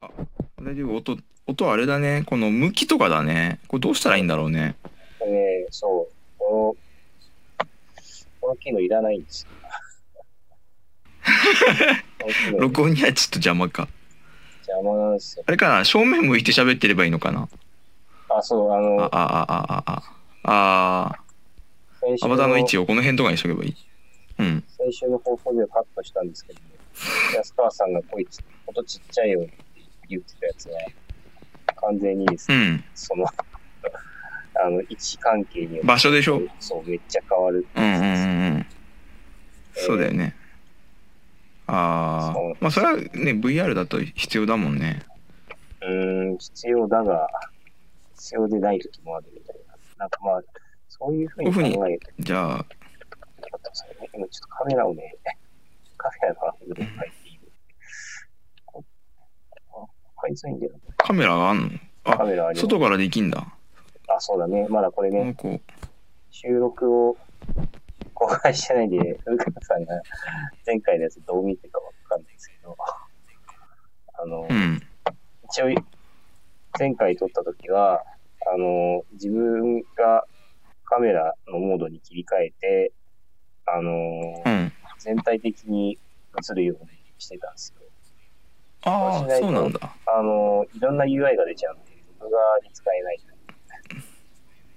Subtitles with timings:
[0.00, 0.96] 大丈夫？
[0.96, 2.24] 音音あれだね。
[2.26, 3.60] この向きとかだね。
[3.68, 4.76] これどうしたらいいんだろうね。
[5.20, 6.76] ね、そう、こ
[7.58, 7.66] の、
[8.40, 9.46] この機能いらないんです。
[12.50, 12.58] よ。
[12.58, 13.88] 録音にはちょっと邪魔か。
[14.66, 15.44] 邪魔なんですよ。
[15.46, 15.84] あれかな？
[15.84, 17.48] 正面向いて喋ってればいいのかな？
[18.28, 20.02] あ、そう、ああの、あああああ
[20.42, 21.18] あ
[22.22, 23.76] アバターの位置をこの辺とかにしとけばいい
[24.38, 26.66] うん先週の放送ではカットしたんですけど、ね、
[27.36, 29.65] 安川さんがこいつ、音ちっちゃいよって
[30.08, 30.80] 言ってたやつは、
[31.76, 32.84] 完全にですね、うん。
[32.94, 33.26] その、
[34.64, 36.40] あの、位置関係によって場所でしょ？
[36.60, 37.66] そう、めっちゃ変わる。
[37.74, 38.66] うんうんうんうん。
[39.74, 40.34] そうだよね。
[41.68, 45.02] ああまあそれはね VR だと必要だもんね。
[45.82, 47.28] うーん、必要だが、
[48.14, 49.74] 必要でない時もあるみたいな。
[49.98, 50.42] なんかまあ、
[50.88, 52.06] そういうふうに考えて。
[52.20, 52.66] じゃあ。
[54.14, 55.16] 今ちょっとカメラをね、
[55.98, 56.88] カメラのアングいる。
[58.64, 58.84] こ
[60.26, 60.72] あ、変えづらいんだよ。
[60.72, 60.78] な。
[60.96, 61.70] カメラがあんの？
[62.04, 63.46] あカメラあ外からできんだ。
[64.08, 64.66] あ、そうだね。
[64.68, 65.36] まだこれね、
[66.30, 67.16] 収録を
[68.14, 70.00] 公開してないんで、古川さんが
[70.66, 72.76] 前回のやつどう見てかわかんないですけど、
[74.14, 74.80] あの、うん。
[75.44, 75.66] 一応、
[76.78, 78.04] 前回撮った時は、
[78.52, 80.24] あの、自分が
[80.84, 82.92] カメラのモードに切り替えて、
[83.66, 83.92] あの、
[84.44, 84.72] うん。
[84.98, 85.98] 全体的に
[86.50, 87.85] 映るようにしてたんですよ。
[88.82, 89.96] ああそうなんだ。
[90.06, 93.20] あの、いろんな UI が出ちゃうんで、僕がに使えない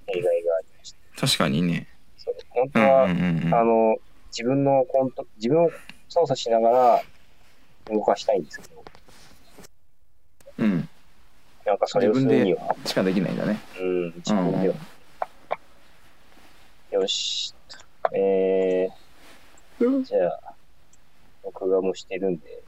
[0.08, 1.28] 弊害がありました。
[1.28, 1.88] 確かにね。
[2.18, 2.36] そう。
[2.50, 3.54] 本当うんは、うんうんうん。
[3.54, 3.98] あの、
[4.32, 5.72] 自分のコント、自分を
[6.08, 7.02] 操作しながら
[7.92, 8.84] 動かしたいんですけど、
[10.60, 10.90] うん。
[11.66, 13.60] なんかそれをするには、しかできないんだね。
[13.80, 14.76] うん、自分では。
[16.92, 17.54] よし。
[18.14, 20.54] えー、じゃあ、
[21.44, 22.64] 録画もしてるんで、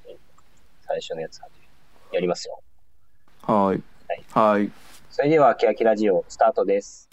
[0.92, 1.40] 最初のやつ
[2.12, 2.60] やりますよ。
[3.44, 4.72] はーいはいはーい
[5.10, 7.08] それでは、あきあきラジオ、スタートです。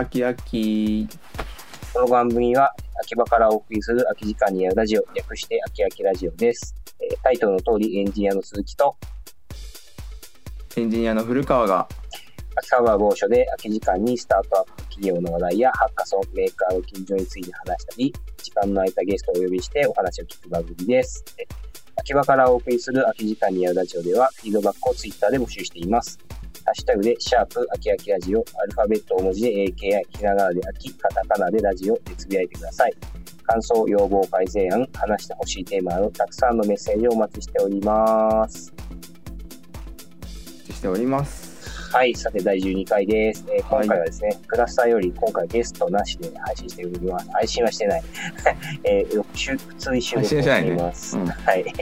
[0.00, 1.06] あきあき
[1.92, 6.74] この番組は、秋葉からお送りする空き時間にやるラジオ、略して秋秋ラジオです。
[7.00, 8.96] えータイトルの通り、エンジニアの鈴木と、
[10.78, 11.86] エンジニアの古川が
[12.56, 21.22] 秋葉原某所で空き時間にスタートアップ企業の話題やハッカソン、メーカーの近所について話したり、時間の空いたゲストをお呼びしてお話を聞く番組です。
[21.38, 21.44] え
[21.96, 26.18] 秋葉からお送りする空き時間にやるラジオでは、フィードバックをツイッターで募集しています。
[26.64, 32.94] ハッシュタグで、シャープ、秋秋ラジオ、アルファベット大文字で AKI、ひらがなで秋、カタカナでラジオでつぶやいてください。
[33.44, 38.72] 感想、要望、改善案、話してほしいテーマなど、たくさんのメッセージをお待ちしております。
[40.72, 41.50] しております
[41.92, 43.44] はい、さて第12回です。
[43.48, 47.30] えーはい今回はですね、クラスターより今回ゲストなしで配信しております。
[47.32, 48.02] 配信はしてない。
[48.84, 51.16] えー、週普通に収録をしています。
[51.44, 51.72] 配信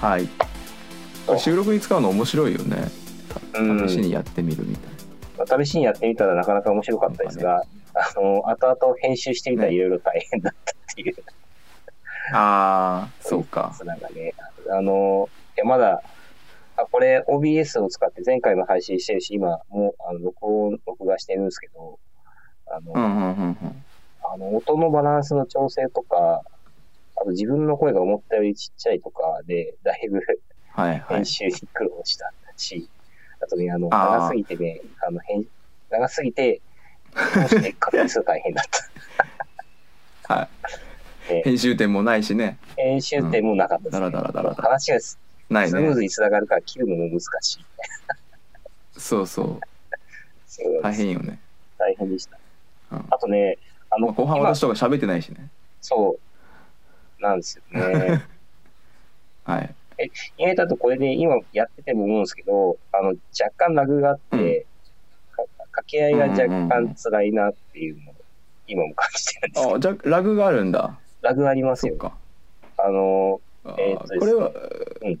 [0.00, 0.22] はい。
[0.22, 3.03] はい収録に使うの面白いよねうん
[3.88, 4.92] 試しにやってみるみたい
[5.38, 7.62] まあ試しにやってみたらなかなか面白かったですが、
[7.94, 11.16] あの、後々編集してみたらいろいろ大変だったっていう。
[12.32, 13.74] なあーそうか。
[13.84, 14.34] なんかね、
[14.70, 16.02] あの、いやまだ、
[16.76, 21.98] あ、これ OBS を使って前回も配信してるし、今もうあの録音、録画してるんですけど、
[22.66, 23.84] あの、うんうんうんうん。
[24.24, 26.42] あの、音のバランスの調整とか、
[27.16, 30.20] あと自分の声が思ったよりちっちゃいとかで、だいぶ
[30.70, 31.16] はいはい。
[31.16, 32.88] 編集に苦労したし、
[33.40, 35.46] あとね、あの、長すぎてね、あの、編
[35.90, 36.60] 長すぎて、
[37.14, 38.64] どうして確認するの大変だっ
[40.26, 40.34] た。
[40.34, 40.48] はい。
[41.28, 42.58] で編集点もないしね。
[42.76, 44.06] 編集点もなかったです、ね。
[44.06, 44.12] うん。
[44.12, 45.80] だらだらだらだら話がスないね。
[45.80, 47.64] ムーズに繋がるから切るのも難しい。
[48.98, 49.60] そうそう。
[50.46, 51.40] そう大変よね、
[51.78, 52.38] 大変でした。
[52.92, 53.06] うん。
[53.10, 53.58] あとね、
[53.90, 55.50] あの、まあ、後半今私とか喋ってないしね。
[55.80, 56.16] そ
[57.18, 58.22] う、なんですよね。
[59.44, 59.74] はい
[60.38, 63.18] 意外とあとこれで今やってても思うんですけど、あの、若
[63.56, 64.66] 干ラグがあって、
[65.32, 68.14] か掛け合いが若干辛いなっていうのを
[68.66, 70.98] 今も感じてるんですけど、あじゃあラグがあるんだ。
[71.22, 71.96] ラグありますよ。
[72.76, 73.40] あの、
[73.78, 74.20] えーっとね。
[74.20, 74.50] これは、
[75.02, 75.20] うん。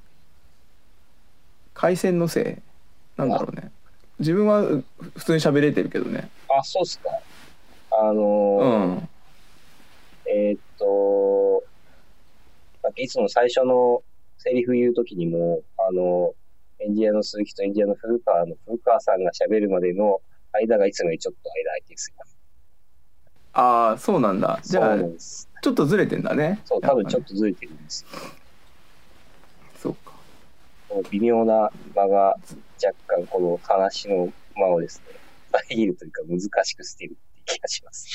[1.72, 3.18] 回線のせい？
[3.18, 3.70] なんだろうね。
[4.18, 4.84] 自分はう
[5.16, 6.28] 普通に喋れてるけどね。
[6.48, 7.10] あ、そうっすか。
[7.90, 9.08] あうの、ん。
[10.26, 11.64] えーっと、
[12.96, 14.02] いつも最初の
[14.44, 16.34] セリフ言うときにも、あの、
[16.78, 20.20] エンジニアの鈴木とエンジニアの古川の古川さんが喋るまでの
[20.52, 22.24] 間がいつもよりちょっと間空いてるんですよ。
[23.54, 24.98] ああそうなんだじゃあ。
[24.98, 28.08] ちょっとずれてんだねそう、多分ちょっととずれてるんですよ。
[29.78, 30.12] そうか
[31.10, 32.36] 微妙な間が
[32.84, 35.18] 若干この話の間をですね、
[35.52, 38.14] 遮るというか難しくしてるって気がします。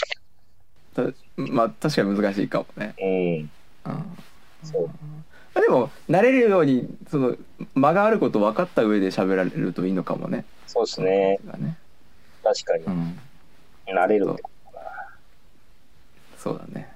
[0.94, 1.04] た
[1.38, 3.92] まあ確かに難しいかもねうん。
[3.92, 4.18] うん
[4.64, 4.90] そう。
[5.60, 7.36] まあでも慣れるようにその
[7.76, 10.46] 間があること分かった上で喋られるといいのかもね。
[10.68, 11.40] そうですね。
[11.58, 11.78] ね。
[12.44, 12.84] 確かに。
[12.86, 12.90] う。
[12.90, 13.20] ん。
[13.88, 14.30] 慣れる。
[14.32, 14.92] ってことかな。
[16.38, 16.90] そうだね。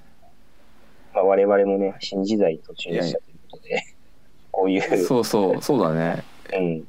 [1.13, 3.83] まあ、我々もね、新時代に突入したということで、
[4.51, 5.61] こういう、そうそう。
[5.61, 6.23] そうだね。
[6.53, 6.87] うん、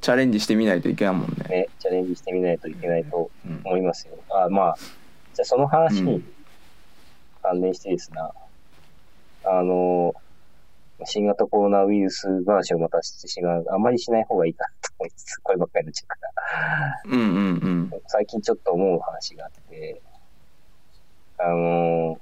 [0.00, 1.48] チャレンジしてみないといけないもんね。
[1.48, 3.60] ね、チャレンジしてみないといけないとうん。
[3.64, 4.14] 思いますよ。
[4.30, 4.76] あまあ、
[5.34, 6.34] じゃあその話にうん。
[7.42, 8.30] 関連してですな、
[9.44, 10.14] あの、
[11.04, 13.66] 新型コロナウイルス話をまたしてしまう。
[13.70, 17.02] あんまりしない方がいいかなと思いつつ、こればっかりになっちゃうから。
[17.06, 20.02] うんうんうん最近ちょっと思う話があって、
[21.38, 22.18] あの、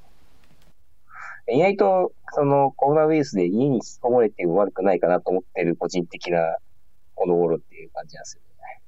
[1.48, 6.56] 意外と、そのコロナウイルスで家に引きこもれても悪くないかなと思ってる個人的な
[7.14, 8.80] この頃っていう感じなんですよね。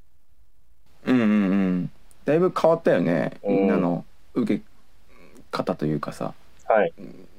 [1.06, 1.90] うんうんうん
[2.24, 4.64] だいぶ変わったよねうんみんなの受け
[5.50, 6.32] 方というかさ
[6.66, 6.92] はい。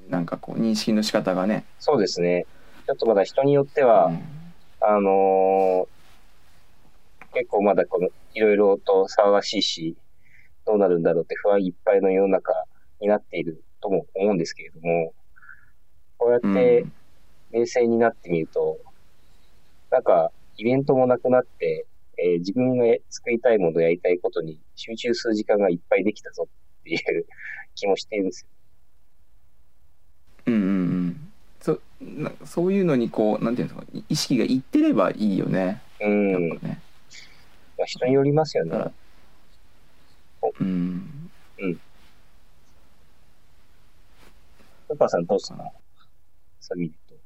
[0.09, 2.45] なんかこう認識の仕方がねそうですね。
[2.85, 4.19] ちょっとまだ人によっては、うん
[4.81, 5.95] あのー
[7.33, 9.97] 結構まだこの、いろいろと騒がしいし、
[10.65, 12.53] どうなるんだろうって不安いっぱいの世の中
[13.01, 15.13] になっているとも思うんですけれども、
[16.17, 16.85] こうやって
[17.51, 18.77] 冷静になってみると、
[19.91, 21.85] なんか、イベントもなくなって、
[22.17, 27.25] えー自分が作りたいものやりたいことに集中する時間がいっぱいできたぞっていう
[27.75, 28.47] 気もしてるんですよ。
[30.45, 31.31] うんうんうん。
[31.62, 35.81] そなそういうのにこうなんていうんですか意識がいってればいいよね。
[36.01, 36.50] うん。
[36.50, 36.81] やっぱね。
[37.77, 38.71] まあ、人によりますよね。
[38.71, 38.86] だか。
[38.86, 38.92] ら
[40.59, 41.09] うん。
[44.88, 45.71] ルカさんどうすか？
[46.59, 47.21] そういう意味で言う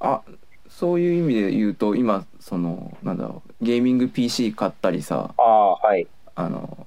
[0.00, 0.22] あ
[0.68, 5.34] そういう意味で言うと今そのなんだろうゲーミング PC 買ったりさ。
[5.36, 6.06] あ、はい。
[6.34, 6.86] あの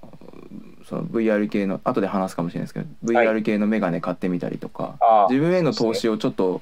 [0.94, 4.98] その VR 系の後で話すかもしれないですけどはい VR 系のメガネ買ってみたりとか、
[5.30, 6.62] 自分への投資をちょっと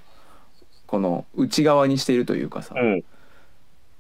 [0.88, 3.04] この内側にしているというかさ、うん。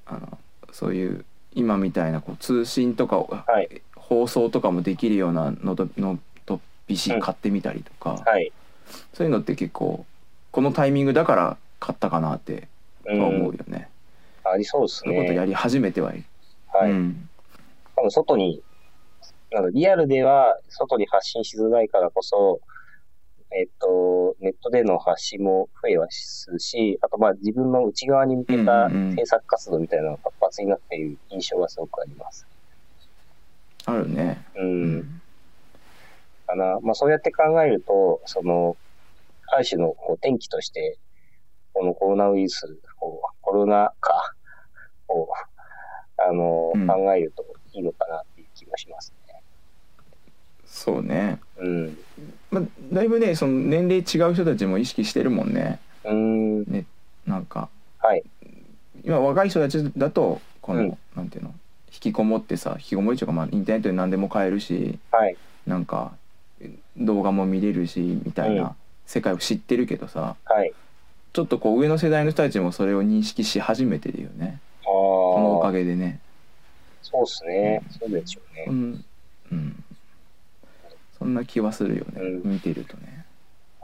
[0.05, 0.37] あの
[0.71, 3.81] そういう今みたいなこう通信とかを、はい。
[3.95, 8.51] 放送とかもできるようなノートノート PC 買ってみたりとか、はい。
[9.13, 10.05] そういうのって結構
[10.51, 12.67] このタイミングだから買ったかなって
[13.05, 13.43] 思うん。
[13.43, 13.89] よね。
[14.43, 15.47] ありそうですそういうことやね。
[15.47, 16.23] り始めてはいる。
[16.73, 16.91] はい。
[16.91, 17.27] うん
[17.95, 18.61] 多分外に、
[19.51, 22.61] なんかリアルでは外に発信しづらいからこそ、
[23.51, 32.47] えっと、ネットでの発信も増えはするし、あとまあ自分の内側に向けた制作活動みたいなのが活発になっている印象がすごくあります。
[33.85, 34.45] あるね。
[34.55, 34.61] う。。
[34.61, 35.21] うん
[36.51, 36.79] かな。
[36.81, 38.75] まあそうやって考えると、その、
[39.47, 40.97] ある種のこう転機として、
[41.73, 44.13] このコロナウイルスを、コロナ禍
[45.07, 45.27] を、
[46.17, 49.20] あの、うん考えるといいのかなっていう気がしますね。
[50.81, 51.39] そうね。
[51.59, 51.97] うん。
[52.49, 55.79] まあ、だいぶねその年齢違う人たちも意識してるもんね。
[56.03, 56.85] うーん。
[57.27, 57.69] なんか
[57.99, 58.23] はい。
[59.05, 61.53] 今若い人たちだとこの、うんなんていうの？
[61.93, 65.37] 引きこもってさ引きこもりとか、まあ、インターネットで何でも買えるしはい。
[65.67, 66.13] なんか
[66.97, 68.75] 動画も見れるしみたいうんな
[69.05, 70.73] 世界を知ってるけどさはい。
[71.33, 76.19] ちょっとこう上の世代の人たちもそれを認識し始めてるよねあこのおかあ、げでね。
[77.03, 77.81] そうですね。
[77.99, 78.65] そうでしょうね。
[78.67, 79.05] うん、
[79.51, 79.83] うん、
[81.21, 82.53] そんな気はするよね、うん。
[82.53, 83.25] 見てるとね。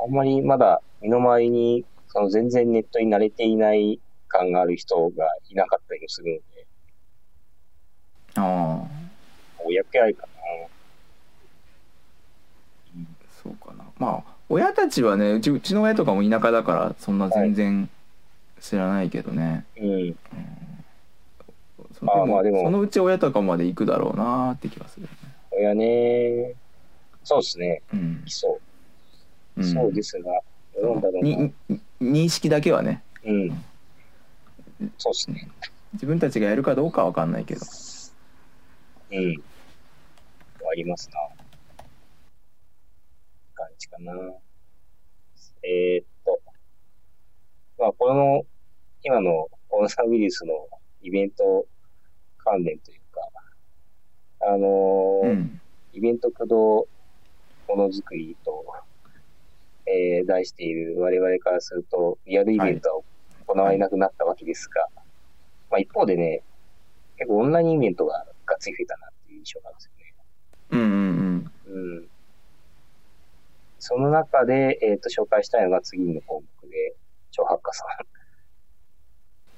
[0.04, 6.66] あんまりまだ身の回りに、その全然ネットに慣れていない感がある人がいなかったりもするので、
[8.38, 8.88] ああ。
[9.64, 10.30] お役やるかな。
[13.44, 13.86] そうかな。
[14.00, 17.88] まあ親たちはねうちうちの親とかも田舎だからそんな全然
[18.60, 20.18] 知らないけどね、うん。
[21.94, 22.64] そでもあーまあでも。
[22.64, 25.18] そのうち親とかまで行くだろうなーって気がするよね。
[25.52, 26.56] 親ね、
[27.28, 27.82] そうですね。
[27.94, 28.62] うんいそ
[29.58, 29.62] う。
[29.62, 30.32] うんそうですが、
[30.82, 31.24] なんだろう
[32.02, 33.50] 認識だけはねうん。
[34.98, 35.50] そうですね。
[35.92, 37.62] 自分たちがやるかどうかは分かんないけど
[39.12, 39.44] うん。
[40.72, 41.16] ありますな。
[43.56, 44.14] 感じかな。
[45.64, 46.40] えー、っと。
[47.78, 48.46] まあ、この、
[49.04, 50.54] 今のコロナウイルスの
[51.02, 51.66] イベント
[52.38, 53.20] 関連というか、
[54.40, 55.62] あのーうん
[55.94, 56.88] イベント駆動
[57.68, 58.66] ものづくりと、
[59.86, 63.02] えー題している我々からすると、リアルイベントは
[63.48, 64.88] 行われなくなったわけですが、
[65.70, 66.44] まあ一方でね、
[67.18, 70.14] 結構オンラインイベントががっつり増えたなっていう印象なんですよね。
[70.72, 72.08] うんうんうん。
[73.80, 76.96] その中で、えっ、と、紹介したいのが次の項目で、
[77.32, 77.88] 超ハッカさん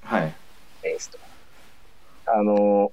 [0.02, 0.32] はい
[0.82, 1.18] ですと。
[2.26, 2.92] あの、も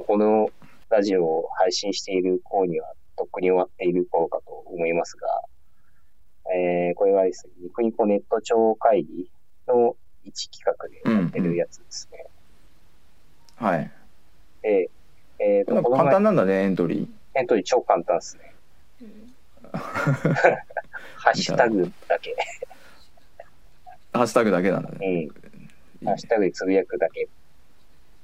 [0.00, 0.50] うこの
[0.88, 5.26] ラジオを配信している頃には、とっくに終わっている頃かと思いますが、
[6.54, 9.30] えー、これはですね、ニコニコネット庁会議
[9.66, 12.26] の一企画でやってるやつですね。
[13.56, 13.90] はい
[14.62, 14.90] で、
[15.38, 18.54] えっ、と、簡単なんだねエントリエントリー超簡単ですね。
[21.16, 22.36] ハッシュタグだけ。
[24.12, 25.28] ーハッシュタグだけなんだうねん。
[26.04, 27.28] ハッシュタグでつぶやくだけ。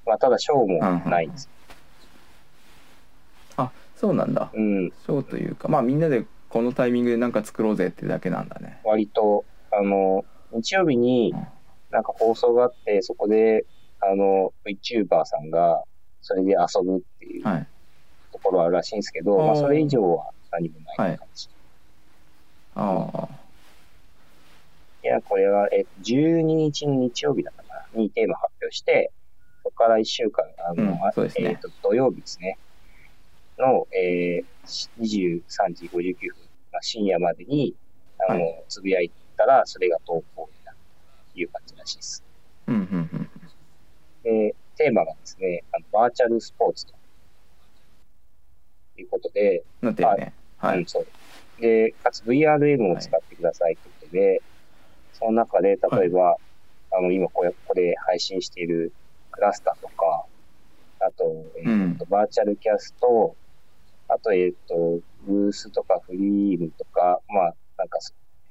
[0.06, 1.48] まあ、ただ、賞もないんです。
[1.52, 1.61] あ
[4.02, 4.50] そうなんだ。
[4.52, 4.90] うん。
[5.06, 8.80] そうというかまあみんなでこのタイミングでなんか作ろうぜってだけなんだね。
[8.84, 11.46] 割と、あの、日曜日にうん。
[11.90, 13.64] なんか放送があって、そこで、
[14.00, 15.84] あの、VTuber さんが、
[16.20, 17.66] それで遊ぶっていうはい。
[18.32, 19.46] ところはあるらしいんですけど、あー。
[19.46, 21.48] まあ、それ以上は何もない感じ。
[22.74, 23.28] ああ
[25.04, 29.12] い、や、これは、えっと、12日の日曜日だったかな、にテーマ発表して、
[29.62, 31.32] そこから1週間、あの、うんね。
[31.36, 32.58] えっと、土曜日ですね、
[33.62, 37.74] の、えー、23時59分、まあ、深夜までに、
[38.28, 40.78] あの、はつぶやいたら、それが投稿になる
[41.32, 42.24] という感じらしいです。
[42.66, 43.28] うんうんうん
[44.22, 46.94] で、テーマがですね、あのバーチャルスポーツと
[48.96, 50.32] いうことで、なってるね。
[50.58, 51.06] はうん、いそう。
[51.60, 54.42] で、かつ VRM を使ってくださいということで、
[55.12, 56.36] その中で、例えば、
[56.92, 58.92] あの、今これ、これ配信している
[59.30, 60.24] クラスターとか、
[61.00, 61.24] あと、
[61.56, 63.34] えーとバーチャルキャスト、
[64.14, 67.98] あと、えっ、と、ブースとかフリームとか、まあ、なんか、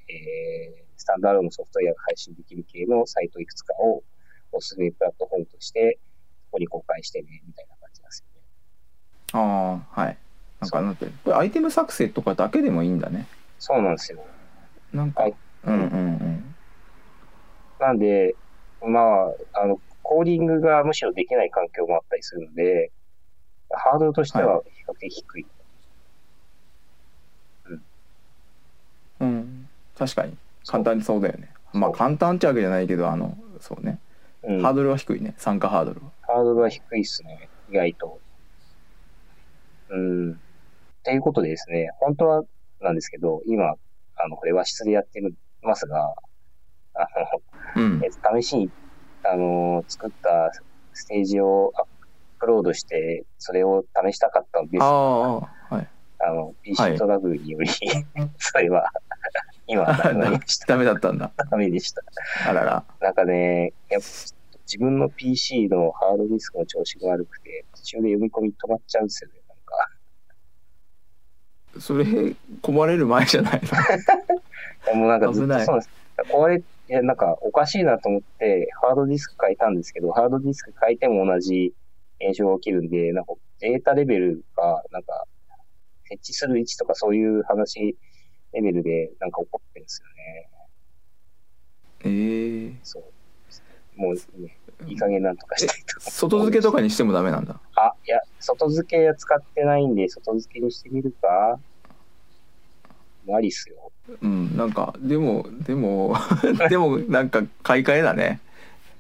[0.08, 4.04] えー、スタンダードのソフトウェアが配信できる系のサイトいくつかを
[4.52, 6.00] おすすめプラットフォームとして、
[6.46, 8.44] ここに公開してね、みたいな感じなんですよね。
[9.34, 10.18] ああはい。
[10.60, 13.28] なんかなってるこれアイテム作成とかだけでもいいんだね。
[13.58, 14.20] そうなんですよ。
[14.94, 15.36] なんかはい。
[15.66, 16.56] うんうんうん。
[17.80, 18.36] なんで、
[18.86, 19.00] ま
[19.56, 22.92] あ、あの、コーディングがむしろできない環境もあったりするので、
[23.74, 25.46] ハードルとしては比較的低い。
[29.20, 29.70] うん。
[29.98, 30.36] 確かに。
[30.68, 31.50] 簡単にそうだよね。
[31.74, 34.00] まあ簡単ってわけじゃないけどあのそうね。
[34.44, 35.36] うん、ハードルは低いね。
[35.38, 36.12] 参加ハードルは。
[36.22, 38.20] ハードルは低いですね、意外と。
[39.90, 40.40] うん。
[41.04, 42.44] ということでですね、本当は
[42.80, 43.76] なんですけど、今、
[44.16, 45.22] あの、これ和室でやって
[45.62, 46.16] ますが、
[46.96, 47.08] あ
[47.76, 48.00] うん。
[48.00, 48.72] の、えっと試しに、
[49.24, 50.52] あの、作った
[50.94, 51.86] ステージをアッ
[52.42, 55.36] プロードして、それを試したかったんですあが、あ
[55.76, 55.88] はい
[56.24, 57.70] あの、PC トラブルにより、
[58.40, 58.92] それは、
[59.68, 60.66] 今、ダメでした。
[60.74, 62.02] ダメだったんだダメでした。
[62.48, 64.08] あららなんかね、やっぱ
[64.66, 69.90] 自分の PC のハードディスクの調子が悪くて、途中で読み込み止まっちゃうんですよね、なんか。
[71.80, 72.04] それ
[72.62, 73.62] 壊れる前じゃない
[74.90, 74.94] の？
[74.98, 75.90] もうなんかずっ危ないとそうです。
[76.34, 81.74] 壊れ、いや、なんかおかしいなと思って、ハードディスク変えたんですけど、ハードディスク変えても同じ
[82.30, 85.26] 現象が起きるんで、なんかデータレベルが、なんか、
[86.06, 87.96] 設置する位置とかそういう話
[88.52, 90.50] レベルでなんか起こってるんですよね。
[92.04, 94.02] ええそう。
[94.02, 96.00] もうね、いい加減なんとかしたいと。
[96.12, 101.60] 外付けとかにしてもダメなんだあ、いや、外付けは使ってないんで、外付けにしてみるか
[103.34, 103.92] ありっすよ。
[104.22, 106.16] うんなんかでもでも
[106.70, 108.42] でもなんか買い替えだね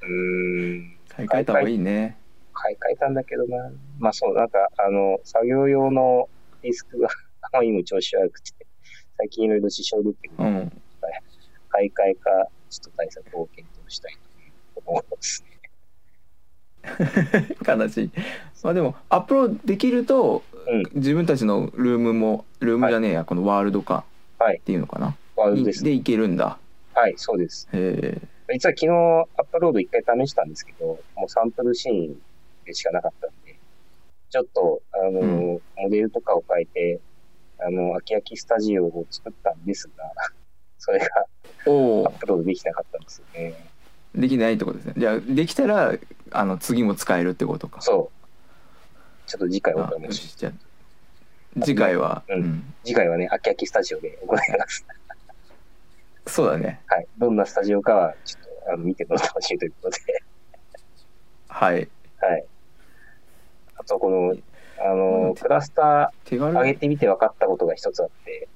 [0.01, 0.97] うーん。
[1.09, 2.17] 買い替えた方がいいね
[2.53, 3.71] 買い替えたんだけどな。
[3.99, 6.29] まあそう、なんか、あの、作業用の
[6.61, 7.09] ディスクが
[7.41, 8.53] あまりにも調子悪くて、
[9.17, 10.81] 最近いろいろ支障出てるので、うん
[11.73, 12.29] 買い替えか、
[12.69, 14.17] ちょっと対策を検討したい
[14.75, 15.51] と思いますね。
[17.65, 18.11] 悲しい
[18.63, 24.05] まあでもアップロードできるとうん、自分たちのルームもルームじゃねえや、このワールドか
[24.37, 25.83] はいっていうのかな、ワールドです。
[25.83, 26.59] でいけるんだ
[26.93, 27.67] はい、そうです。
[27.73, 28.87] へえ実は昨日
[29.37, 32.21] アップロード一回試したんですけど、もうサンプルシーン
[32.71, 33.57] でしかなかったんで、
[34.29, 36.99] ちょっと、あの、うんモデルとかを変えて、
[37.59, 40.11] あの、アキアキスタジオを作ったんですが、
[40.77, 43.53] それがアップロードできなかったんですよね。
[44.15, 45.93] できないってことですねじゃあできたら
[46.31, 49.29] あの次も使えるってことかそう。
[49.29, 54.85] ちょっと次回おあ楽しじゃあ次回は、うんうん次回はね、アキアキスタジオで行います。
[56.25, 57.07] そうだねはい。
[57.17, 60.23] どんなスタジオかは、ちょっと、あの、見てのお楽しみということで。
[61.47, 61.87] はい
[62.19, 62.45] はい。
[63.81, 64.35] あと、この、
[64.79, 68.47] あまの、だクラスター上げてみて分かったことが一つあって、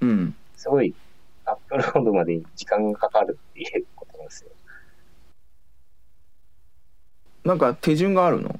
[0.00, 0.34] うん。
[0.56, 0.92] すごい、
[1.44, 4.50] アップロードまでに時間がかかるっていうことなんですよ。
[7.44, 8.58] なんか手順があるの？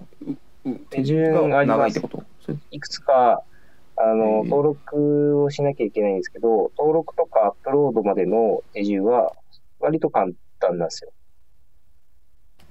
[0.91, 2.23] 手順が長いってこと？
[2.71, 3.43] いくつか、
[3.97, 9.33] あの、ええ登録をしなきゃいけないんですけど、登録とかアップロードまでの手順は
[9.81, 10.31] 割と簡
[10.61, 11.11] 単なんですよ。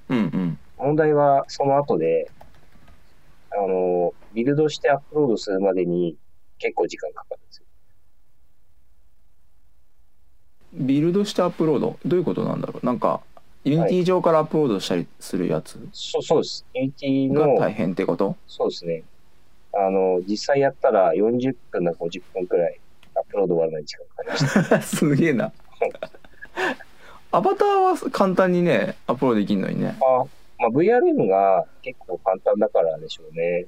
[0.07, 0.59] うんうん。
[0.77, 2.31] 問題はその後で、
[3.57, 6.17] あの、ビルドしてアップロードするまでに
[6.59, 7.65] 結構時間かかるんですよ。
[10.73, 11.97] ビルドしてアップロード？
[12.05, 12.85] どういうことなんだろう？
[12.85, 13.21] なんか
[13.63, 15.79] Unity 上からアップロードしたりするやつ？
[15.93, 16.65] そう、そうです。
[16.73, 18.35] Unity の、が大変ってこと？
[18.47, 19.03] そうですね。
[19.73, 22.79] あの、実際やったら40分か50分くらい
[23.15, 24.81] アップロード終わるのに時間かかりました。
[24.83, 25.51] すげえな
[27.31, 30.25] アバターは簡単にねアップロードできるのにねあ
[30.57, 33.65] まあ、VRM が結構簡単だからでしょうね。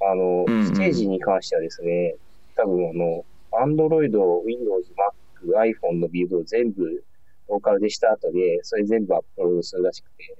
[0.00, 2.14] あの、うんうんステージに関してはですね、
[2.56, 4.10] 多分あの、Android、
[4.44, 7.04] Windows、Mac、iPhone のビルドを全部
[7.48, 10.36] ローカルでした後で、それ全部アップロードするらしくて、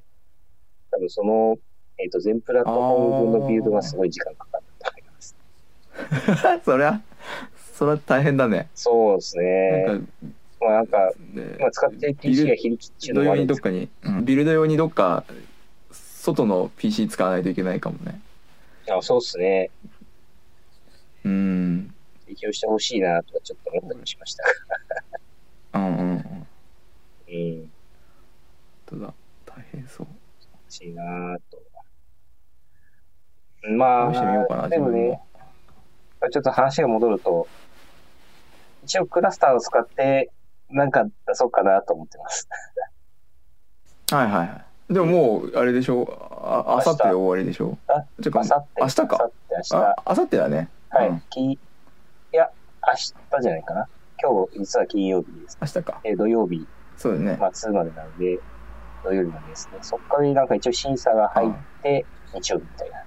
[0.91, 1.57] 多分その、
[1.99, 5.37] えっ、と、全プラットフォーム分のビルドがすごい時間かかったと思います。
[6.65, 7.01] そりゃ
[7.73, 10.01] それは大変だねそうですね。
[10.65, 10.99] まあなんか、
[11.33, 15.25] ねまあ、使ってる PC が非力っていうのビルド用もあるんですけにどっかに、うんビルド用にどっか
[15.93, 18.21] 外の PC 使わないといけないかもね
[18.87, 19.71] ど、あそうですね。
[21.25, 21.95] うん
[22.27, 24.45] 提供してほしいなとかちょっと思ったりもしました。
[25.75, 26.47] うんうんうん
[27.29, 27.71] うん。
[28.87, 29.15] 本当だ
[29.47, 31.59] 大変そう欲しいなぁと。
[33.67, 35.19] まあ、なでもね
[36.31, 37.49] ちょっと話が戻ると、
[38.85, 40.31] 一応クラスターを使って、
[40.71, 42.49] なんか出そうかなと思ってます。
[44.11, 46.07] はいはいはいでももうあれでしょ？
[46.43, 47.79] ああさってで終わりでしょ？
[47.87, 48.81] あてか明後日。
[48.81, 49.05] 明日か？
[49.05, 49.77] 明後日、明日。
[49.77, 51.09] ああさってだねはい。
[51.09, 51.59] うんきい
[52.33, 52.51] や、
[52.87, 53.89] 明日じゃないかな。
[54.23, 55.59] 今日、実は金曜日です。
[55.61, 56.67] 明日かえー土曜日
[56.97, 58.39] そうだね末までなので、
[59.03, 59.79] 土曜日までですね。
[59.81, 63.04] そっからなんか一応審査が入って、日曜日みたいな。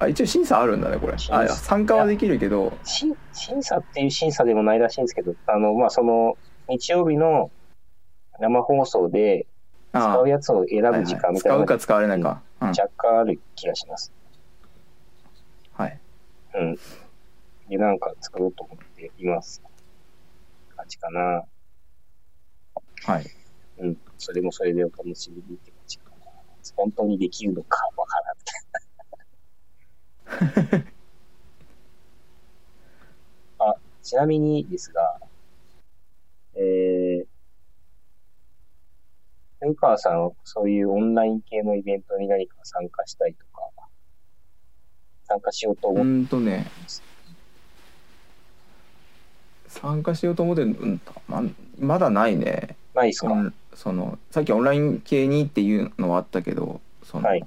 [0.00, 6.36] あ一応審査あるんだねこれあ参加はできるけど審審査っていう審査でもないらしいんですけど、あの、まあ、その、
[6.68, 7.50] 日曜日の
[8.38, 9.46] 生放送で
[9.92, 14.12] 使あうやつを選ぶ時間みたいなのが使うか使われないかうん若干ある気がします。
[15.72, 16.00] はい
[16.54, 16.78] うん。
[17.68, 19.62] で、なんか作ろうと思っています。
[20.76, 21.44] 感じかな。
[23.04, 23.26] はい
[23.78, 23.96] うん。
[24.18, 26.16] それもそれでお楽しみにって感じかな。
[26.76, 28.36] 本当にできるのかわからん。
[33.58, 35.20] あ、ちなみにですが、
[36.54, 37.26] えー、
[39.60, 43.62] 古川さんはそういうオンライン系のイベントに何か参加したいとか、
[45.24, 46.08] 参加しようとう思って。
[46.08, 46.66] んとね。
[49.68, 51.42] 参加しようと思ってるうんま
[51.78, 52.76] まだないね。
[52.94, 57.46] ないですか、そのさっきオンライン系にっていうのはあったけどその、はい。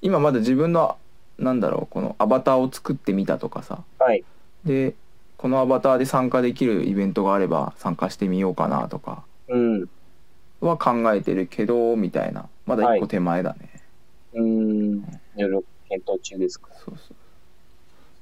[0.00, 0.96] 今まだ自分の
[1.38, 3.82] なんだろうこのアバターを作ってみたとかさ。
[3.98, 4.24] はい。
[4.64, 4.94] で
[5.36, 9.24] このアバターで参加できるイベントがあれば参加してみようかなとか。
[9.48, 9.88] うん。
[10.60, 12.48] は考えてるけどみたいな。
[12.66, 13.68] まだ一個手前だね、
[14.32, 15.20] うーん。
[15.36, 16.68] いろいろ検討中ですか。
[16.72, 17.16] そうそう。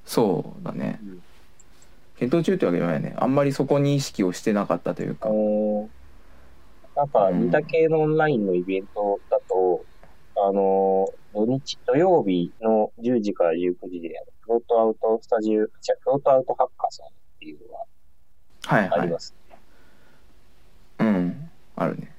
[0.05, 0.99] そうだね。
[1.03, 1.23] うん。
[2.17, 3.15] 検討中ってわけじゃないね。
[3.19, 5.29] あんまりそこに意識をしてなかったというか。
[6.97, 9.21] なんか、似た系のオンラインのイベント
[10.45, 17.85] あのー、土日、土曜日の10時から19時で、フロートアウトスタジオ、違うフロートアウトハッカーさんっていうのは
[18.65, 19.01] はいはい。
[19.03, 19.35] あります。
[20.99, 22.13] うんあるね。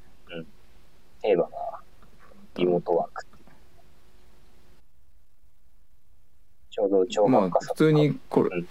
[1.21, 1.49] テーマが、
[2.55, 3.25] リモートワーク。
[6.69, 8.67] ちょうど超ハまあ普通にこれうん。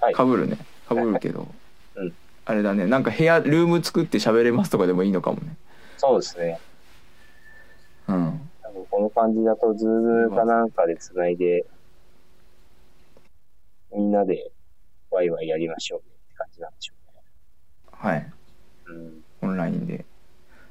[0.00, 0.14] はい。
[0.14, 0.58] かぶるね。
[0.88, 1.48] かぶるけど、
[1.96, 2.14] うん。
[2.44, 2.86] あれだね。
[2.86, 5.56] なんか部屋ルーム作って喋れますとかでもいいのかもね。
[5.96, 6.60] そうですね。
[8.08, 8.40] うん。
[8.90, 11.66] この感じだと、ズームかなんかで繋いで、
[13.94, 14.50] みんなで
[15.10, 16.94] ワイワイやりましょうねって感じなんでしょ
[17.92, 18.32] はい、
[18.86, 19.10] うね。
[19.42, 20.04] オンラインで、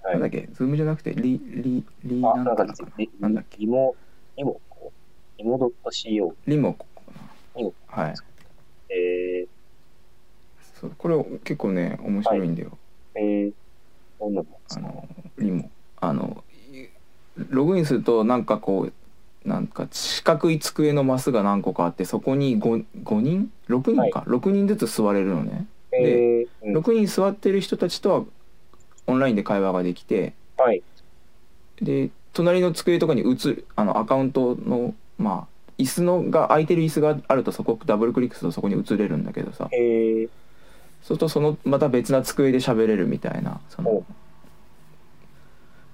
[0.03, 0.09] うん。
[0.09, 0.19] はい。
[0.19, 0.47] なんだっけ？
[0.53, 2.73] ズームじゃなくてリリリあ、ななんだかな？
[2.97, 3.57] リ、なんだっけ？
[3.57, 3.95] リモ、
[4.37, 4.93] リモコ
[5.37, 6.33] リモドット CO。
[6.47, 7.01] リモコか
[7.57, 8.15] リモなはい。
[8.89, 9.47] え
[10.79, 13.53] そうこれ結構ね面白いんだよ、ー、えー、
[14.19, 15.07] どんなのあの
[15.39, 15.69] リモ
[15.99, 16.43] あの
[17.49, 18.93] ログインするとなんかこう
[19.47, 25.67] なんか四角い机のマスが何個かあってそこに 5, 5人？6人か、6人ずつ座れるのね。
[25.93, 26.77] えー、うん。
[26.77, 28.23] 6人座ってる人たちとは
[29.07, 30.83] オンラインで会話ができてはい。
[31.81, 39.69] で隣の机とかに移るあのアカウントのまあ椅子のが空いてる椅子があるとそこダブルクリックするとそこに移れるんだけどさ。
[39.71, 40.29] えー、
[41.01, 44.03] そうするとそのまた別な机で喋れるみたいなそのお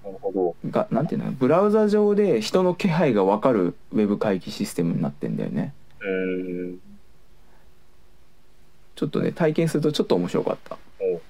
[0.03, 0.55] なるほど。
[0.69, 1.31] がなんていうの？
[1.31, 5.73] ブラウザ上で人の気配が分かるウェブ会議システムになってんだよね。
[6.01, 6.73] うー。
[6.73, 6.79] ん。
[8.95, 10.77] ちょっとね体験するとちょっと面白かった。
[10.99, 11.21] お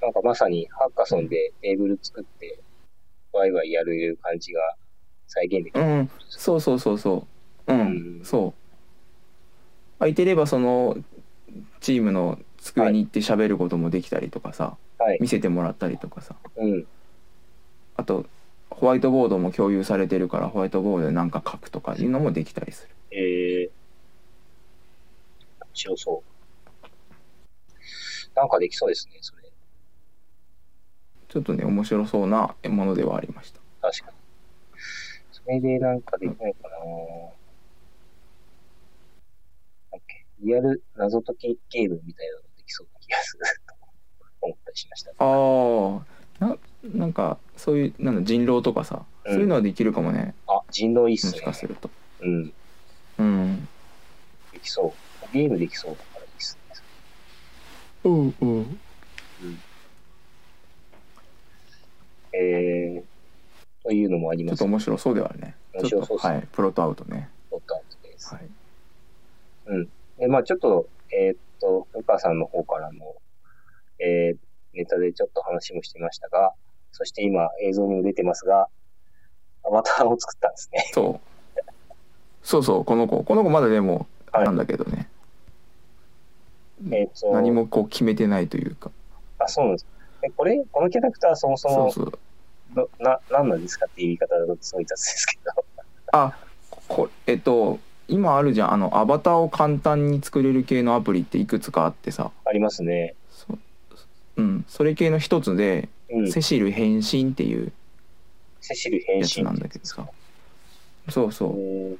[0.00, 2.60] なんかまさにハッカソンでテーブル作って、
[3.32, 4.60] ワイワイやれる感じが
[5.26, 5.80] 再現できる。
[5.80, 6.10] うん。
[6.28, 7.26] そうそうそうそ
[7.66, 7.72] う。
[7.72, 7.84] うん、う
[8.22, 8.24] ん。
[8.24, 9.98] そう。
[9.98, 10.96] 空いてればその
[11.80, 15.18] チームの机に行って喋ることもできたりとかさ、はい。
[15.20, 16.36] 見せてもらったりとかさ。
[16.56, 16.86] うん。
[17.96, 18.26] あと
[18.70, 23.70] ホワイトボードも共有されてるからホワイトボードで何か書くとかいうのもできたりするえー、
[25.64, 26.36] 面白そう。
[28.34, 29.42] なんかできそうですね、それ。
[31.28, 34.16] ちょっとね面白そうなものではありました確かに。
[35.32, 36.76] それでなんかできないかな
[39.92, 40.00] なん
[40.40, 43.74] リアル謎解きゲームみたいなのできそうな気がすると
[44.46, 45.10] 思ったりしました。
[45.10, 46.58] ああな
[46.94, 51.38] なんかそういうなんだ人狼とかさ、うんそういうのはできるかもねあ、人狼いいっもすね。
[51.38, 52.52] しかするとうん。
[53.18, 53.68] うん
[54.52, 55.32] できそう。
[55.32, 56.76] ゲームできそうだからいいっすね。
[58.04, 58.78] うんうん
[62.32, 63.02] えー、
[63.82, 64.72] というのもありますちょっと。
[64.72, 68.34] 面白そうではあるね面白そうっすねはいプロトアウトねポットアウトです。
[68.34, 68.48] はい
[70.18, 73.14] で、まあちょっと、えーっと、古川さんの方からの、
[73.98, 74.36] えー、
[74.74, 76.52] ネタでちょっと話もしてましたが、
[76.92, 78.68] そして今映像にも出てますが、
[79.64, 80.90] アバターを作ったんですね。
[80.92, 81.64] そう。
[82.42, 83.22] そうそうこの子。
[83.24, 84.46] この子まだでもあはい。
[84.46, 85.08] れなんだけどね、
[86.90, 88.90] えーっと、何もこう決めてないというか。
[89.38, 89.86] あ、そうなんです。
[90.22, 92.18] え、これ、このキャラクターはそもそも、そうそう。
[92.74, 95.64] どな、何なんですかっていう言い方だとすごい雑ですけど。
[96.12, 96.36] あ
[96.88, 98.72] こえっと今あるじゃん。
[98.74, 102.30] あのアバターを簡単に作れる系のアプリっていくつかあってさ。
[102.44, 103.14] ありますね。
[103.30, 103.58] そ,、
[104.36, 106.30] うん、それ系の一つで、うん。
[106.32, 107.72] セシル変身っていう
[108.60, 109.22] セシル変身。
[109.22, 110.08] やつなんだけどさ。
[111.08, 111.96] そうそえ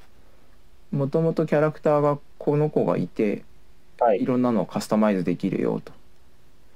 [0.93, 0.97] う。
[0.97, 4.23] もともとキャラクターがこの子がいてーはい。
[4.23, 4.27] い。
[4.27, 5.93] ろんなのをカスタマイズできるよと。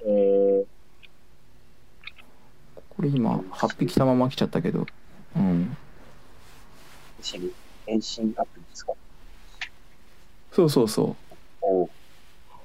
[0.03, 0.65] えー、
[2.95, 4.85] これ今8匹たまま来ちゃったけど。
[5.35, 5.77] うん。
[7.21, 7.53] セシル
[7.85, 8.93] 変身アプリですか？
[10.51, 11.15] そうそうそう。
[11.61, 11.89] おう。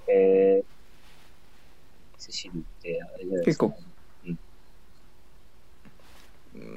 [0.09, 0.65] えー、
[2.19, 3.69] セシルってあれじゃないですか。
[3.69, 3.86] 結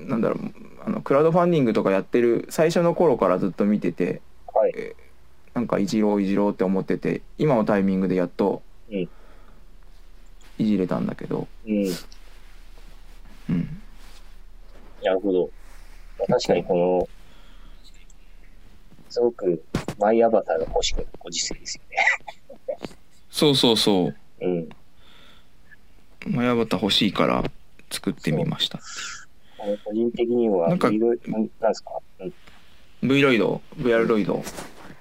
[0.08, 0.40] なんだろう
[0.86, 4.22] あのクラウドファンディングとかやってる最初の頃からずっと見てて
[4.54, 4.74] はい。
[5.54, 8.62] なんかいじろういじろうって思ってて今のタイミングでやっと
[8.92, 9.10] うん
[10.60, 11.86] いじれたんだけど、うん。
[13.50, 13.82] うん、
[15.02, 15.50] なるほど。
[16.20, 17.10] まあ確かにこの、
[19.10, 19.64] すごく
[19.98, 22.78] マイアバターが欲しくなるご時世ですよね。
[23.32, 24.70] そうそうそううん。
[26.28, 27.44] マヤバタ欲しいから
[27.90, 28.80] 作ってみました
[29.86, 32.26] 個人的には、なんかなんですか、う
[33.06, 34.44] ん、V ロイド？VR ロイド？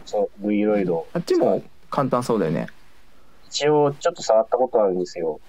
[0.04, 1.06] そう、V ロイド。
[1.12, 2.66] あっちも簡単そうだよね
[3.48, 5.40] 一応ちょっと触ったことあるんですよ。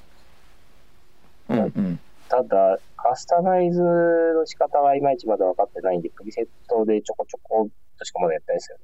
[1.49, 7.67] うんうんただ、カスタマイズの仕方はいまいちまだ分かってないんで、プリセットでちょこちょこ
[7.97, 8.83] としかまだやってないですよね。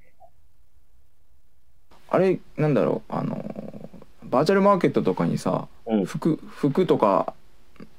[2.09, 3.35] あれなんだろうあの
[4.23, 6.05] バーチャルマーケットとかにさうん。
[6.05, 7.33] 服服とか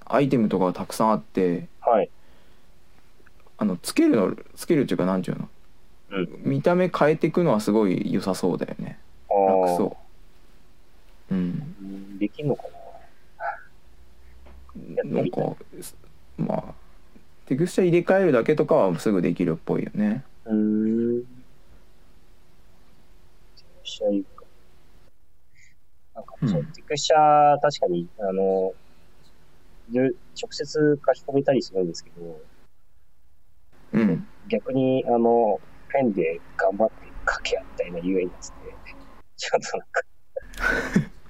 [0.04, 2.10] アイテムとかがたくさんあってはい。
[3.58, 5.48] あのつけるのつけるっていうかなんていうの、
[6.10, 6.28] うん。
[6.44, 8.98] 見た目変えていくのはすごい良さそうだよね。
[9.28, 9.96] 楽そ
[11.30, 11.34] う。
[11.34, 11.74] うん。
[11.80, 12.64] うんできんのか
[15.04, 15.04] な？
[15.04, 15.56] なんか
[16.38, 16.74] まあ
[17.46, 20.24] テクスチャ入れ替えるだけとかはすぐできるっぽいよね。
[20.44, 20.54] うー
[21.20, 21.22] ん。
[21.22, 21.26] テ
[23.82, 24.44] クスチャいいか。
[26.14, 26.66] なんかそう、うん。
[26.72, 28.74] テクスチャ確かに、あの、
[29.90, 32.40] で直接書き込めたりするんですけど、
[33.96, 36.94] うん逆に、あの、ペンで頑張って
[37.28, 38.52] 書けやみたいな UI になってて、
[39.36, 40.02] ちょっとなんか、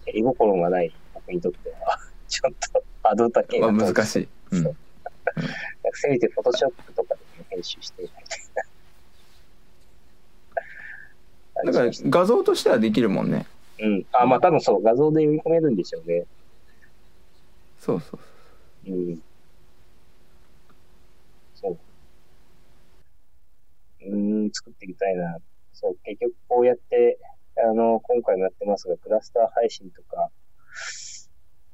[0.07, 1.98] 絵心がない僕にとっては、
[2.29, 4.76] ちょっとハードル高いなまあと思って難しい、うんそう
[5.37, 5.52] なんか
[5.94, 8.24] せめてフォトショップとかでも編集してみたい
[11.64, 11.72] な。
[11.72, 13.46] だから画像としてはできるもんね
[13.79, 14.07] うん。
[14.12, 16.24] あ、まあ多分そう、画像で読み込めるんでしょうね。
[17.79, 18.18] そうそ
[18.87, 19.22] ううん。
[21.55, 21.79] そう。
[24.07, 25.38] うーん、作ってみたいな。
[25.73, 27.19] そう、結局こうやって、
[27.59, 30.31] あの、今回もやってますが、クラスター配信とか、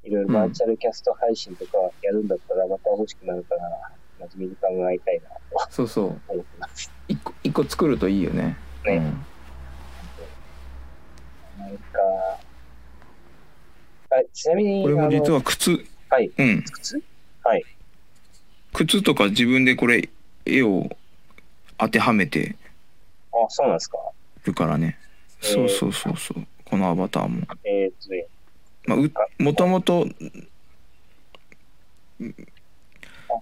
[0.05, 3.93] いろいろバーチャルキャスト配信とかやるんだったら、また欲しくなるから、
[4.29, 5.29] 真面目に考えたいな
[5.67, 5.71] と。
[5.71, 6.21] そうそう。
[6.29, 6.91] 思ってます。
[7.09, 8.57] 一個一個作るといいよね。
[8.85, 8.97] ね。
[8.97, 9.03] うん。
[11.59, 12.01] なんか、
[14.11, 16.63] あちなみに、これも実は靴はい、うん。
[16.63, 17.03] 靴？
[17.43, 17.65] はい。
[18.75, 20.09] 靴とか自分でこれ
[20.45, 20.89] 絵を
[21.83, 22.57] 当てはめて。
[23.33, 23.99] あ、そうなんですか。
[24.45, 24.99] るからね。
[25.43, 25.53] えー。
[25.53, 26.47] そうそうそうそう。
[26.65, 28.27] このアバターも、えーっとね、
[28.87, 30.07] まあ、うもともと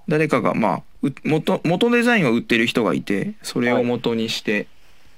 [0.09, 4.67] 誰かがまあう元元デザインを売ってる人がいてそれを元にして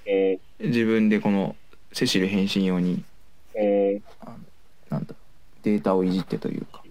[0.05, 1.57] え自分でこの
[1.93, 4.37] セシル変身用にー、えー、あの
[4.91, 5.15] なんだ
[5.63, 6.83] データをいじってというか。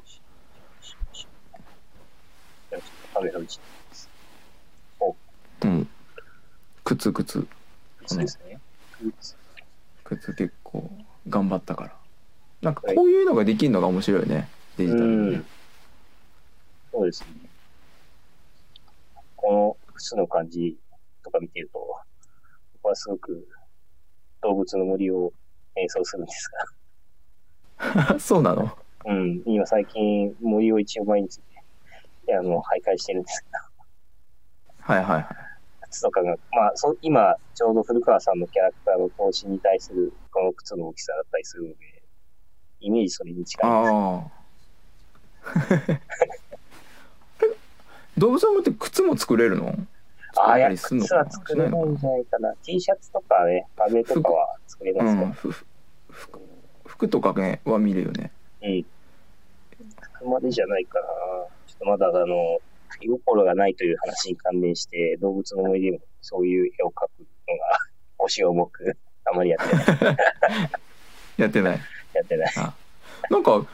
[5.63, 5.87] うん
[6.83, 7.47] 靴靴。
[8.05, 8.59] 靴ですね。
[8.99, 9.35] 靴。
[10.03, 10.89] 靴結構
[11.29, 11.93] 頑張ったから。
[12.61, 14.49] なんかこういうのができるのが面白いよね。
[14.77, 15.45] デジタル
[16.91, 17.27] そうですね。
[19.35, 20.77] この靴の感じ
[21.23, 21.79] とか見てると、
[22.73, 23.47] 僕はすごく
[24.41, 25.33] 動物の森を
[25.75, 26.51] 演奏するんです
[28.19, 28.65] そうなの？
[28.65, 31.37] が、うん、今最近森を一応毎日
[32.27, 35.50] ね、あの、徘徊してるんですけど、はいはいはい
[35.91, 41.75] 靴とかが、まあ、そう今、ちょうど古川さんのキャラクターの投資に対するこの靴の大きさだったりするので、
[42.79, 43.91] イメージそれに近いです。
[43.91, 44.31] ああ
[48.17, 49.75] 動物の森って靴も作れるの？
[50.37, 52.53] ああ、いや、靴は作れないんじゃないかな。
[52.63, 56.41] T シャツとかね、壁とかは作れますけど、うん、服
[56.85, 58.85] 服とかねは見るよねうん。
[60.19, 61.05] 服までじゃないかな。
[61.67, 62.59] ちょっとまだあの、
[63.01, 67.09] 絵心がないという話に関連して、動物の思い出もそういう絵を描く
[67.47, 67.79] のが
[68.17, 69.75] 腰を重く、あまり やって
[70.05, 70.17] ない。
[71.37, 71.79] やってない
[72.13, 72.53] やってない。
[73.29, 73.65] なんか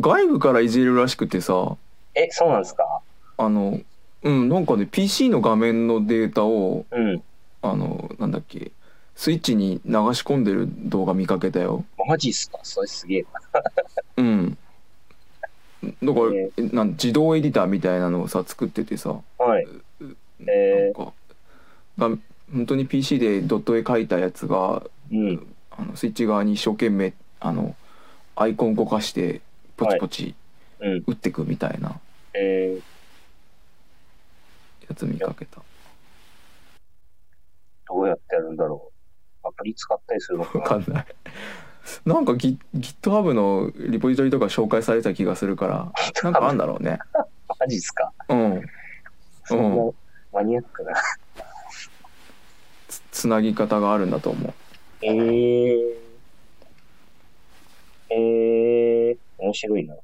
[0.00, 1.76] 外部からいじれるらしくてさ
[2.14, 3.00] え、そうなんですか？
[3.38, 3.80] あの
[4.22, 7.22] うんなんかね PC の画面のデータをうん。
[7.64, 8.72] あのなんだっけ
[9.14, 12.58] スイッチに流し込んでる動画見かけたよマジっすか？
[12.64, 13.62] それすげえな。
[14.16, 14.58] うん
[15.82, 19.16] だから、ええなん自動エディターみたいなのをさ作っててさ。
[19.38, 19.66] はい。
[20.46, 21.12] えなんか
[21.98, 22.08] が
[22.52, 25.46] 本当に PC でドット絵描いたやつがうん。
[25.70, 27.74] あのスイッチ側に一生懸命あの
[28.36, 29.40] アイコン動かして
[29.76, 30.34] ポチポチ
[30.80, 31.04] うん。
[31.06, 31.98] 打ってくみたいな。
[32.34, 32.82] えー、
[34.88, 35.60] やつ見かけた、
[37.86, 38.90] どうやってやるんだろ
[39.44, 39.48] う。
[39.48, 41.06] アプリ使ったりするのかわなかんない
[42.04, 45.92] なんか Git- GitHub のリポジトリとか紹介された気がするから
[46.22, 46.98] なんかあんだろうね。
[47.58, 48.12] マジっすか？
[48.28, 48.62] うん。
[49.44, 49.92] そんな
[50.32, 50.92] マニアックな。
[52.88, 54.52] つつなぎ方があるんだと思う。
[55.02, 55.94] えー、
[58.10, 59.94] えー、面白いな。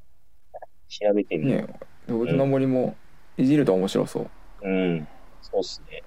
[0.88, 1.62] 調べてみよう。
[1.62, 2.97] ね動物の森も
[3.37, 4.29] いじると面白そう。
[4.62, 5.09] うん、
[5.43, 6.03] そうっすね。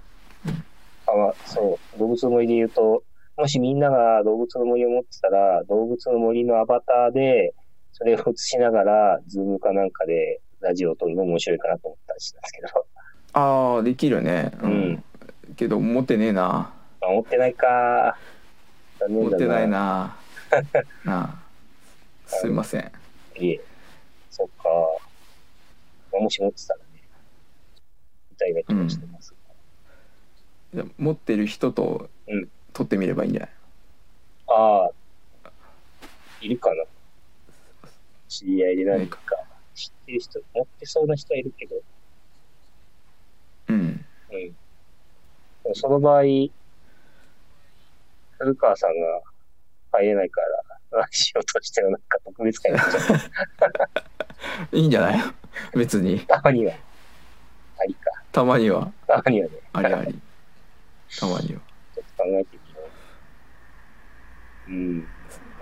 [1.07, 3.03] あまそう、動物の森で言うと、
[3.37, 7.53] もしみんなが動物の森を持ってたら、動物の森のアバターで、
[7.93, 12.85] それを映しながら、ズームかなんかでラジオを撮るのも面白いかなと思ったりしたんですけど、
[13.33, 14.51] ああできるね。
[14.61, 15.03] うん、
[15.55, 16.73] けど持ってねえな。
[17.01, 18.17] あ持ってないか。
[19.07, 19.67] 持ってない。
[19.67, 20.15] な。
[21.05, 21.41] なあ。
[22.27, 22.91] すいません。
[23.37, 23.61] いえ、
[24.29, 24.69] そっか。
[26.11, 26.85] まあもし持ってたらね、
[28.29, 29.33] みたいな気がしてます。
[30.73, 33.49] じゃあ持ってる人とうん撮ってみればいいんじゃない？
[34.47, 34.89] あ
[35.45, 35.49] あ、
[36.41, 36.83] いるかな。
[38.27, 39.19] 知り合いで何か。
[39.73, 41.75] 知ってる人、持ってそうな人はいるけど、
[43.69, 44.05] うん。
[45.65, 45.75] うん。
[45.75, 46.23] その場合、
[48.37, 49.21] 古川さんが
[49.93, 50.41] 入れないか
[50.91, 52.99] ら、ラジオとしてのなんか特別会になっちゃ
[54.71, 54.77] う。
[54.77, 55.19] いいんじゃない？
[55.73, 56.19] 別に。
[56.21, 56.73] たまには。
[57.79, 58.11] ありか。
[58.31, 58.91] たまには。
[59.07, 60.19] たまにはね、ありあり。
[61.19, 61.61] たまには。
[61.95, 62.50] ちょっと考えて
[64.71, 64.73] う。
[64.73, 64.99] うん。
[64.99, 65.03] な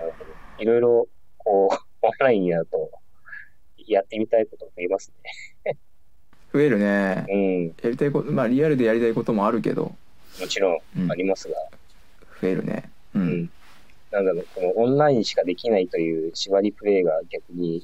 [0.05, 0.31] るほど。
[0.59, 2.91] いろいろ、こう、 オンラインになると、
[3.87, 5.11] やってみたいこと増えます
[6.53, 7.71] 増えるねね。
[7.81, 9.95] やりたいことまあリアルでやりたいこともあるけど、
[10.35, 10.41] うん。
[10.41, 11.55] もちろうんんあ、りますが、
[12.41, 13.51] 増えるねう、うんん。
[14.11, 17.83] なんだろう、このオンラインしかできないという縛りプレイが逆に、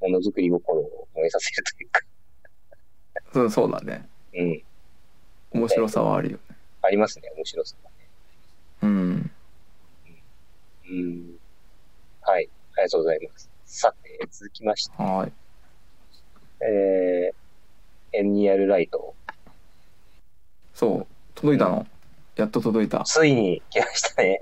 [0.00, 2.00] ものづくり心を燃えさせるというか、
[3.32, 4.62] そうそうだねうん。
[5.52, 7.96] 面白さはあるよねありますね、面白さがね。
[8.82, 9.29] うん
[10.90, 11.38] うん。
[12.22, 13.50] はい、ありがとうございます。
[13.64, 15.32] さて、続きまして、はい。
[16.64, 19.14] えー、エンニアルライト、
[20.74, 21.06] そう。
[21.34, 21.86] 届いたの、
[22.36, 23.04] やっと届いた。
[23.04, 24.40] ついに来ましたね。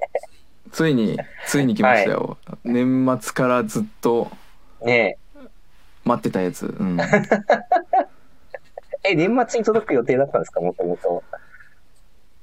[0.70, 4.30] ついについに来ましたよ、年末からずっと
[4.84, 5.18] ね。
[6.04, 6.66] 待ってたやつ。
[6.66, 7.00] うん。
[7.00, 7.04] え。
[9.10, 11.24] え、年末に届く予定だったんですか、もともと。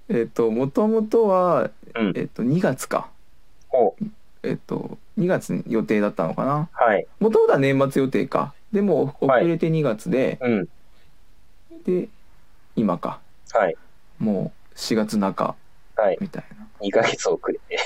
[0.10, 2.14] えっともともとは、うん。
[2.16, 3.10] えっと2月か。
[4.44, 6.70] えっと2月に予定だったのかな？
[6.72, 7.08] はい。
[7.20, 10.68] もともとは年末予定かでも遅れて2月で、うん。
[11.86, 12.10] で
[12.76, 13.20] 今か
[13.52, 13.76] はい。
[14.20, 15.56] もう4月中
[15.96, 16.18] はい。
[16.20, 17.80] みたいな2ヶ月遅れて。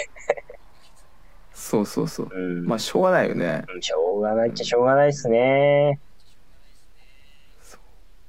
[1.53, 2.65] そうそうそううん。
[2.65, 5.99] まあしょうがないよねうんしょうがないっちゃしょうがないっすね。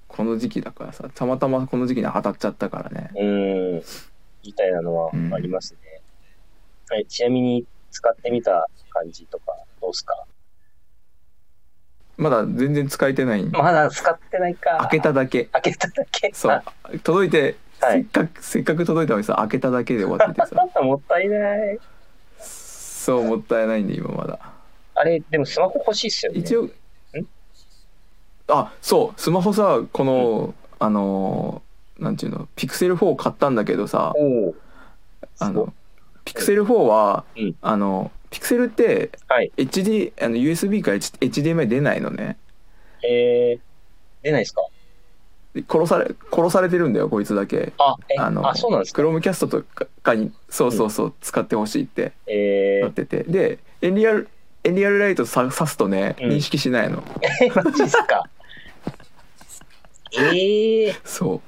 [0.08, 3.82] この時期だからさたまたまこの時期に当たっちゃったからねうん。
[4.44, 5.78] みたいなのはありますね。
[6.90, 7.06] はい。
[7.06, 10.24] ちなみに使ってみた感じとかどうっすか？
[12.16, 13.44] まだ全然使えてない。
[13.44, 14.76] まだ使ってないか。
[14.80, 15.44] 開けただけ。
[15.44, 16.30] 開けただけ。
[16.34, 16.52] そう。
[16.52, 16.62] あ。
[17.02, 18.00] 届いて、はい。
[18.00, 20.56] せっかくせっかく届いたのにさ開けただけで終わっててさ。
[20.82, 21.78] もったいない。
[22.38, 24.38] そうもったいないんで今まだ。
[24.94, 26.40] あれ、でもスマホ欲しいっすよね。
[26.40, 26.68] 一応
[28.48, 29.20] あそう。
[29.20, 31.62] スマホさこの、あの
[31.98, 34.12] なんていうのピクセル4買ったんだけどさ。
[34.16, 34.54] おお。
[35.38, 35.72] あの
[36.24, 37.54] ピクセル4は、うん。
[37.62, 39.50] あのピクセルってはい。
[39.56, 42.36] HD あの USB から HDMI 出ないのね。
[43.02, 43.60] えー、
[44.22, 44.62] 出ないですか？
[45.54, 47.72] で殺され殺されてるんだよこいつだけ。
[47.78, 48.96] あ、え、あのあ、そうなんですか？
[48.96, 49.64] クロームキャストと
[50.02, 53.24] かにそうそうそう、使ってほしいってえー、なってて。
[53.24, 54.28] でエンリアル
[54.62, 56.30] エンリアルライトさ刺すとねうん。
[56.30, 57.02] 認識しないの、
[57.54, 58.28] マジっすか？
[60.18, 61.40] ええー、そう。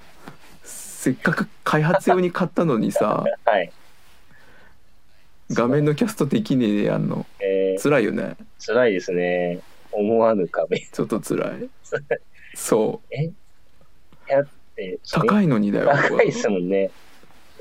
[0.64, 3.72] せっかく開発用に買ったのにさはい。
[5.52, 7.26] 画面のキャストできねえでやんの。
[7.40, 8.36] えー、辛いよね。
[8.64, 9.60] 辛いですね。
[9.92, 10.80] 思わぬ壁。
[10.80, 11.68] ちょっと辛い。
[12.54, 13.14] そう。
[13.14, 13.30] え？
[14.28, 16.90] やって、高いのにだよ高いですもんね。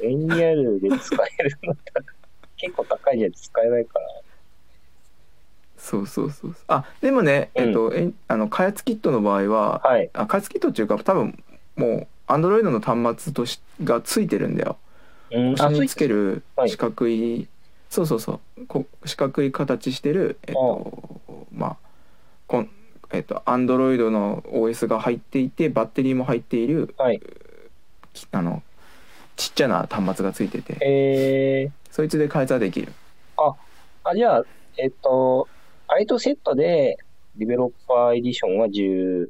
[0.01, 1.75] エンリアルで使えるの
[2.57, 4.05] 結構高いじゃ使えないから。
[5.77, 10.09] そうそうそうあでもね、えっとえんあの開発キットの場合は、はい。
[10.13, 11.43] あ開発キットっていうか多分
[11.75, 14.77] もうアンドロイドの端末としがついてるんだよ。
[15.31, 15.37] う
[15.71, 16.43] につける。
[16.67, 17.47] 四角い、
[17.91, 21.77] そうそうそうこ四角い形してるえっとまあ
[22.47, 22.69] こん
[23.11, 27.21] えっとアンドロイドの OS が入っていてバッテリーも入っているはい。
[28.13, 28.63] きあの
[29.35, 32.91] ちっちゃな端末がついててえー、そいつで開発はできる
[34.03, 34.43] あ、じゃあ、
[34.77, 35.47] えっと、
[35.87, 36.97] あれとセットで、
[37.35, 39.29] ディベロッパーエディションは10、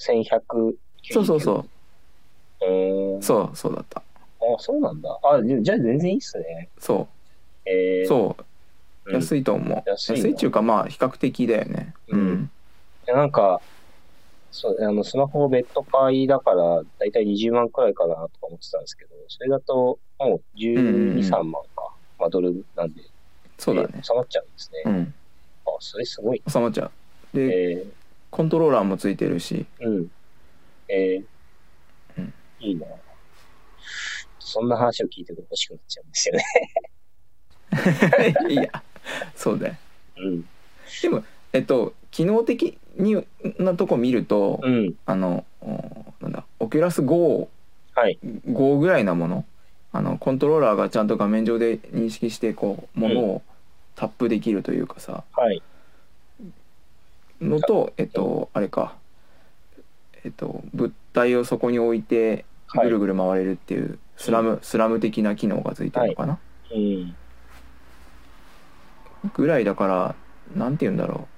[0.00, 0.74] 1100。
[1.10, 2.68] そうそうそうう。
[2.68, 3.22] うーん。
[3.22, 4.02] そうそうだったあ、
[4.58, 5.18] そうなんだ。
[5.22, 6.68] あ、じゃあ全然いいっすね。
[6.78, 7.08] そ
[7.64, 8.44] えー、うそう。
[9.10, 9.14] うん。
[9.14, 11.94] 安いと思う、安いな安いっていうかまあ比較的だよね。
[12.08, 12.20] うん。
[12.20, 13.14] うん。
[13.14, 13.60] なんか、
[14.52, 21.94] そう、あの、スマホ別途買いだから、だいたい20万くらいかなとか思ってたんですけど、それだと、もう12、うんうんうん3万か。
[22.18, 23.02] まあ、ドルなんで、
[23.58, 23.88] そうだね。
[23.94, 24.82] えー収まっちゃうんですね。
[24.84, 25.14] うん。
[25.66, 26.42] あ、それすごい。
[26.46, 26.90] 収まっちゃ
[27.34, 27.36] う。
[27.36, 27.86] で、え
[28.30, 29.66] コントローラーもついてるし。
[29.80, 30.10] ー、うん。
[30.88, 31.24] えー。
[32.18, 32.34] うん。
[32.60, 32.86] いいな。
[34.38, 36.44] そんな話を聞いてると欲しくなっちゃうんですよね。
[38.48, 38.82] いや
[39.34, 39.74] そうだよ
[40.18, 40.44] うん。
[41.02, 43.24] でもえっと機能的に
[43.58, 44.94] なとこ見ると、うん。
[45.06, 47.48] あのおなんだオキュラス GO,
[47.94, 48.18] はい。
[48.46, 49.44] GO ぐらいなもの
[49.92, 53.42] あのコントローラーがちゃんと画面上で認識してこうものを
[53.94, 55.62] タップできるというかさ、はい。
[57.40, 58.94] のとえっとあれか
[60.24, 66.38] えっと物体をそこに置いてはいぐるぐる回れるっていうスラム、スラム的な機能がついてるのかな、
[66.72, 67.14] うん。
[69.34, 70.14] ぐらいだから
[70.56, 71.32] なんて言うんだろう。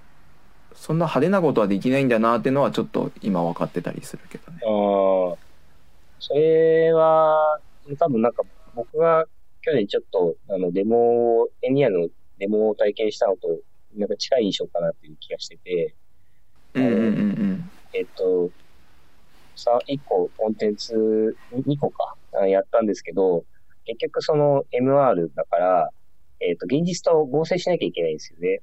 [0.74, 4.58] そんな派手なことはできないんだなっていうのはちょっと今分かってたりするけどね。
[4.64, 5.38] ああ、
[6.18, 7.58] それは、
[7.98, 8.42] 多分なんか
[8.74, 9.24] 僕が
[9.62, 13.60] 去年ちょっとあのデモを、エニアのデモを体験したのと、
[13.94, 15.94] なんか近い印象かなっていう気がしてて、
[16.74, 18.50] うんうんうんえっと、
[19.54, 23.44] さ、1個コンテンツ、2個か、あやったんですけど、
[23.84, 25.90] 結局その MR だから、
[26.40, 28.60] えっと、現実と合成しなきゃいけないんですよね。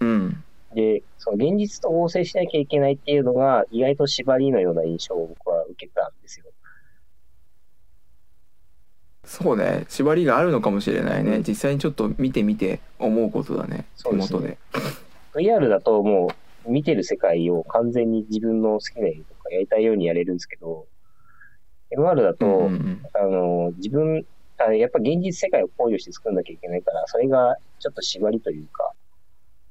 [0.00, 0.08] うん。
[0.08, 6.46] うんで、その現実と合成しなきゃいけないっていうのが、意外と縛りのような印象を僕は受けたんですよ。
[9.24, 9.86] そうね。
[9.88, 13.86] 縛りがあるのかもしれないね、うん実際にちょっと見てみて思うことだね。
[13.94, 14.38] そうですね。
[14.38, 15.48] 手元で。
[15.50, 16.28] VR だとも
[16.66, 20.86] う見てる世界を完全に自分の好きなようにとかやりたいようにやれるんですけど、
[21.96, 23.02] MR だと、うんうん。
[23.14, 24.26] あの、自分、
[24.58, 28.92] あやっぱ現実世界を考慮して作んなきゃいけないから、それがちょっと縛りというか、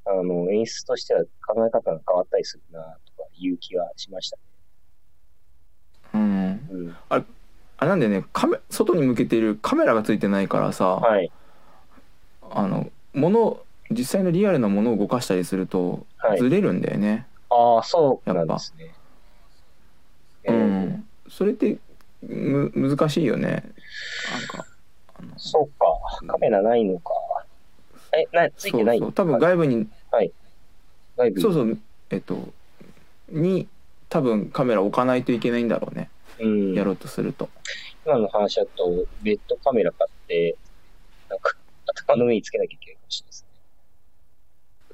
[0.05, 2.81] あの、演出としては考え方が変わったりするな、
[3.17, 4.37] とかいう気がしました。
[6.13, 6.95] うんうん。
[7.09, 11.31] あなんでねカメ外に向けてるカメラがついてないからさ、はい。
[12.49, 13.59] あの物
[13.91, 18.95] 実際のリアルなものを動かしたりするとはいずれるんだよね、ああ、そうなんですね。
[20.43, 21.77] えうーんそれって
[22.23, 23.63] む難しいよね
[24.31, 24.65] なんか
[25.37, 25.85] そうか。
[26.27, 27.13] カメラないのか。
[28.13, 28.99] え、な、ついてない？
[28.99, 31.77] そうそう多分外部に外部にそうそう
[32.09, 32.37] えっと
[33.29, 33.67] に
[34.09, 36.09] 多分カメラ置かないといけないんだろうね、
[36.39, 36.73] うん。
[36.73, 37.49] やろうとすると
[38.05, 40.55] 今の話だと、ベッドカメラ買って、
[41.29, 41.53] なんか、
[41.85, 43.45] 頭の上につけなきゃいけないかもしれないです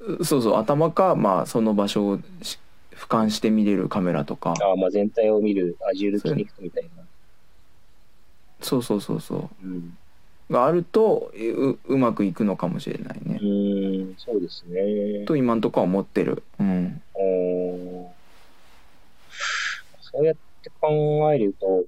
[0.08, 0.16] ね。
[0.18, 2.58] うそうそう頭かまあその場所をし
[2.92, 7.04] 俯瞰して見れるカメラとかああ、まあ全体を見るアジュールキネクトみたいな。
[8.60, 9.96] そうそうそうそうん。
[10.48, 15.24] うがあるとううまくいくのかもしれないね、うーん、そうですね。
[15.26, 16.42] と今んとこは思ってる。
[16.60, 17.02] うん。
[17.14, 18.08] おー。
[20.00, 21.84] そうやって考えると、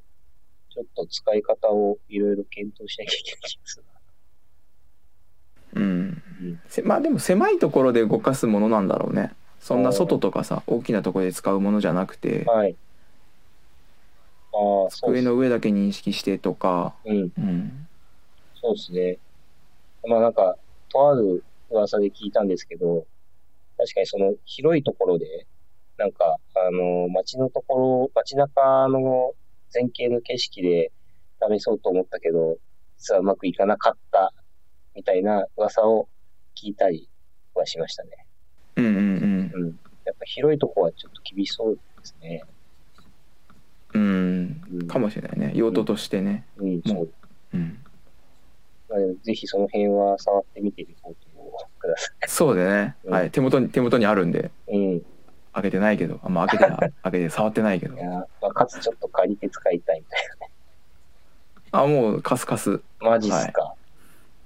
[0.70, 3.84] ちょっと使い方をいろいろ検討しなきゃいけない気がする
[5.74, 6.08] うん。
[6.08, 6.16] な。
[6.40, 6.60] うん。
[6.68, 9.32] せまあでも狭いところで動かすものなんだろうね。
[9.60, 12.44] そんな外とかさ大きなところで使うものじゃなくて。
[12.46, 12.76] はい。
[14.52, 16.94] ああ、そうです上の上だけ認識してとか。
[17.04, 17.88] うん、うん
[18.66, 19.18] そうですね。
[20.08, 20.56] まあなんか、
[20.88, 23.06] とある噂で聞いたんですけど、
[23.76, 25.46] 確かにその広いところで、
[25.98, 29.34] なんか、あの、街のところ、街中の
[29.72, 30.90] 前景の景色で
[31.40, 32.56] 試そうと思ったけど、
[32.98, 34.32] 実はうまくいかなかった、
[34.94, 36.08] みたいな噂を
[36.60, 37.08] 聞いたり
[37.54, 38.10] はしましたね。
[38.76, 39.80] うんうんうん。
[40.04, 42.42] やっぱ広いとこはちょっと厳しそうですね。
[43.94, 44.88] うんうんうん。
[44.88, 47.10] かもしれないね用途としてねうん、そう。
[47.54, 47.85] うん
[48.88, 54.76] まあ、ぜひその辺は触ってみてリポートをくださそうでね、うんはい手元に手元にあるんでい。
[54.76, 55.02] うん。
[55.52, 56.70] 開けてないけどあんま開けて
[57.02, 60.52] 開けて触ってないけどいや、まあ、かつちょっと借りて使いたいみたいなね。
[61.72, 63.74] あもうカスカスマジっすか。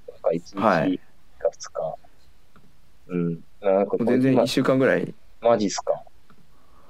[0.08, 0.98] なんか1はい日
[1.38, 1.96] か2日。
[3.08, 3.44] うん。
[3.60, 6.02] なんか全然今1週間ぐらいマジっすか。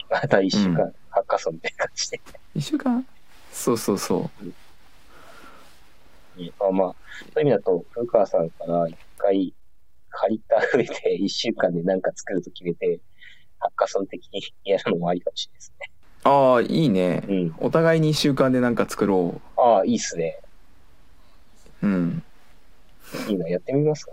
[0.08, 2.20] また1週間、うハッカソンみたいな感じで。
[2.56, 3.06] 1週間？
[3.52, 4.44] そうそうそう
[6.58, 6.94] まあまあ、
[7.34, 9.52] そういう意味だと、古川さんから一回
[10.10, 13.00] 借りた上で1週間で何か作ると決めて、
[13.58, 15.72] ハッカソン的にやるのもありかもしれないです
[16.24, 17.20] ああいいね。
[17.20, 17.22] ね。
[17.28, 17.54] うん。
[17.58, 20.38] お互いに1週間でなんか作ろああ、いいっすね。
[21.82, 22.22] ううん。
[23.28, 24.12] いいな、やってみますか？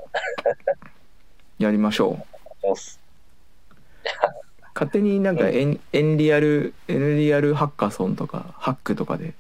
[1.59, 2.19] やりましょ
[2.63, 2.67] う。
[4.73, 9.33] 勝手になんかエン,、エンリアルエンリアルハッカソンとかハックとかで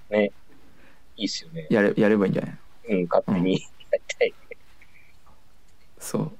[1.15, 1.67] いいっすよね。
[1.69, 2.57] やれやればいいんじゃない？
[2.89, 3.53] うん、勝手に
[3.91, 4.33] やりたい。
[5.99, 6.31] そう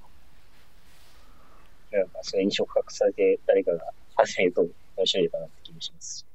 [1.96, 3.86] なんか、それに触覚されて誰かが
[4.16, 6.26] 始めると面白いかなって気もしますし。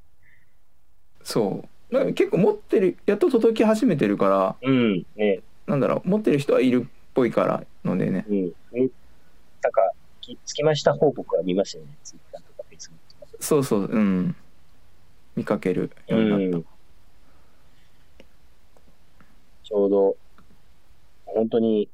[1.24, 8.52] そうなんか結構持ってるやっと届き始めてるからうん、ね、なんだろう持ってる人はいるっぽいからのでねうん。
[8.72, 11.90] え、なんか、きつきました報告は見ましたよね。
[12.02, 13.42] ツイッターとかフェイスブックとかで。
[13.42, 14.36] そうそううん
[15.36, 16.71] 見かけるようになった、
[19.72, 20.16] ちょうど、
[21.24, 21.88] 本当に、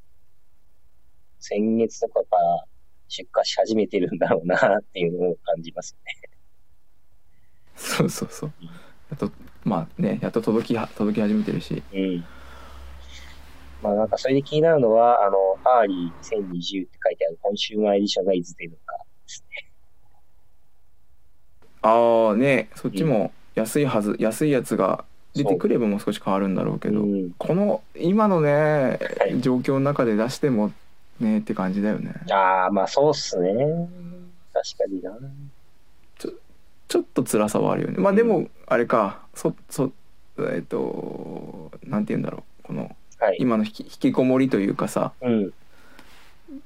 [1.39, 2.64] 先月とかから
[3.07, 6.31] 出荷し始めてるんだろうなっていうのを感じますね。
[7.76, 8.72] そうそうそううんや
[9.14, 9.31] っと
[9.62, 12.24] まあねやっと届きは届き始めてるしうん。
[13.81, 19.70] まあなんかそれで気になるのは、あの、 Early 2020って書いてあるコンシューマーエディションがいつ出るのかですね。
[21.83, 25.05] ああねそっちも安いはず安いやつが
[25.39, 27.30] 出てくればもう少し変わるんだろうけど、うん。
[27.39, 28.99] この今のね、
[29.30, 30.72] い状況の中で出しても
[31.20, 33.53] ねって感じだよねああ、まあそうっすね。
[34.53, 35.12] 確かにな。
[36.89, 39.93] ちょっと辛さはあるよねまあでもあれかそそ
[40.39, 43.36] えっ、となんて言うんだろうこのはい。
[43.41, 45.53] 今の引き引きこもりというかさうん。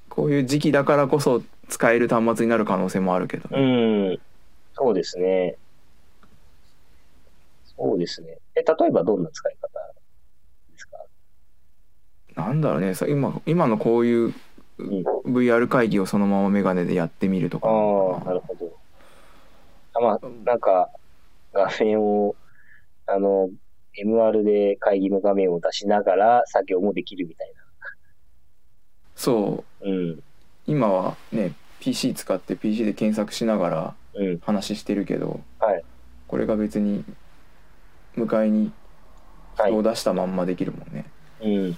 [0.08, 4.20] こういう時期だからこそ使える端末になる可能性もあるけどうね、ん。
[4.74, 5.56] そうですね。
[7.76, 8.38] そうですね。
[8.54, 9.68] え、例えばどんな使い方
[10.70, 10.98] ですか？
[12.36, 14.34] なんだろうねさ今今のこういう
[14.78, 18.72] うん VR 会議をそのままメガネでやってみるとかああ、かなるほど。
[19.94, 20.88] あまあ、なんか、
[21.52, 22.34] 画面を、
[23.06, 23.50] あの、
[24.02, 27.52] MR で会議の画面を出しながら作業もできるみたい
[29.14, 29.94] そうな。
[29.94, 30.22] うん。
[30.66, 34.38] 今はね PC 使って PC で検索しながらうん。
[34.40, 35.84] 話してるけどはい。
[36.26, 37.04] これが別に
[38.16, 38.72] 迎えに
[39.56, 39.82] はい人を。
[39.82, 41.04] 出したまんまできるもんね、
[41.40, 41.70] うん。
[41.70, 41.76] ま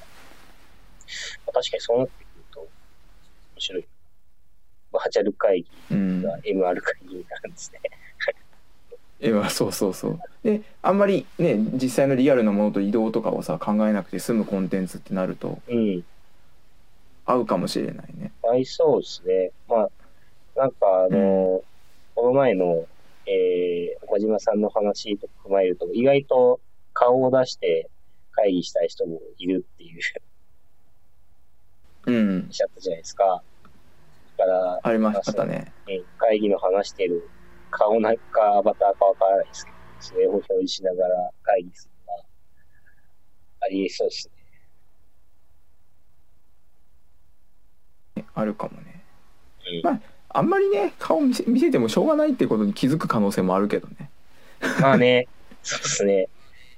[1.49, 2.69] あ確かにそうなってくると、面
[3.59, 3.87] 白い。
[4.93, 7.81] バーチャル会うん議が MR 会議になるんですね。
[9.21, 16.05] えまあそうそうそうであんまりね実際のリアルなものと移動とかをさ考えなくて済むコンテンツってなるとうん。
[17.27, 19.51] 合うかもしれないね合いそうですね。
[19.69, 19.91] まあ、
[20.57, 21.63] なんかあの、
[22.15, 22.87] この前の、
[23.27, 26.61] えー、岡島さんの話とか踏まえると、意外と
[26.93, 27.91] 顔を出して
[28.33, 30.01] 会議したい人もいるっていう
[32.07, 33.43] うんしちゃったじゃないですか。
[34.37, 37.29] だから、ありましたねね会議の話してる
[37.71, 42.25] 顔なんかアバターかわからないですけど、それを表示しながら会議するのは、
[43.61, 44.29] ありえそうです
[48.17, 48.25] ね。
[48.35, 48.94] あるかもね
[50.35, 54.11] あんまりね顔見せ見せてもしょうがないってことに気づく可能性もあるけどね。
[54.81, 55.29] まあね、
[55.63, 56.29] そうですね。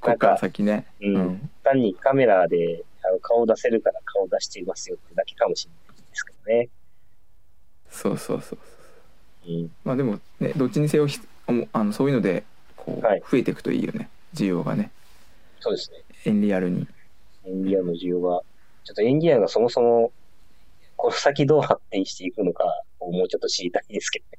[0.01, 0.87] こっから先ね。
[1.01, 1.17] うん。
[1.17, 1.51] うん。
[1.65, 6.69] 単にカメラであの顔出せるから顔出していますよってだけかもしれないですけどね。
[7.91, 8.59] そうそうそう
[9.49, 9.53] う。
[9.65, 9.71] ん。
[9.85, 11.19] まあでもねどっちにせよひ
[11.73, 12.45] あのそういうので
[12.77, 13.23] こうはい。
[13.31, 14.09] 増えていくといいよね。
[14.35, 14.91] 需要がね。
[15.61, 15.99] そうですね。
[16.27, 16.87] Nreal に。
[17.47, 18.43] Nreal の需要が、
[18.85, 20.13] ちょっと Nreal がそもそも、
[20.97, 22.65] この先どう発展していくのか
[23.07, 24.39] をもうちょっと知りたいですけどね。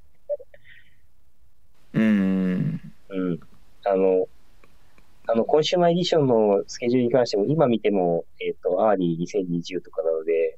[1.94, 3.40] うんうん。
[3.86, 4.28] あの、
[5.28, 10.58] あの、コンシューマーエディションのスケジュールに関しても、今見ても、えっ、と、 Early 2020とかなので、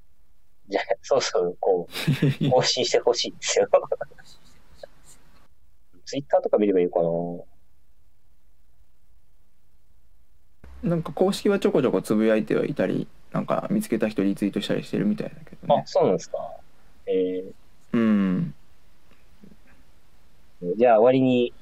[0.67, 1.93] じゃあ、そうそう、こう、
[2.51, 3.67] 更新してほしいんですよ。
[6.05, 7.01] ツイッターとか見ればいいのか
[10.83, 10.89] な？
[10.89, 16.37] なんか公式はちょこちょこつぶやいてはいたりなんか見つけた人リツイートしたりしてるみたいだけどあね、そうなんですか。
[17.05, 17.43] え
[17.93, 21.53] うんー、じゃあ終わりに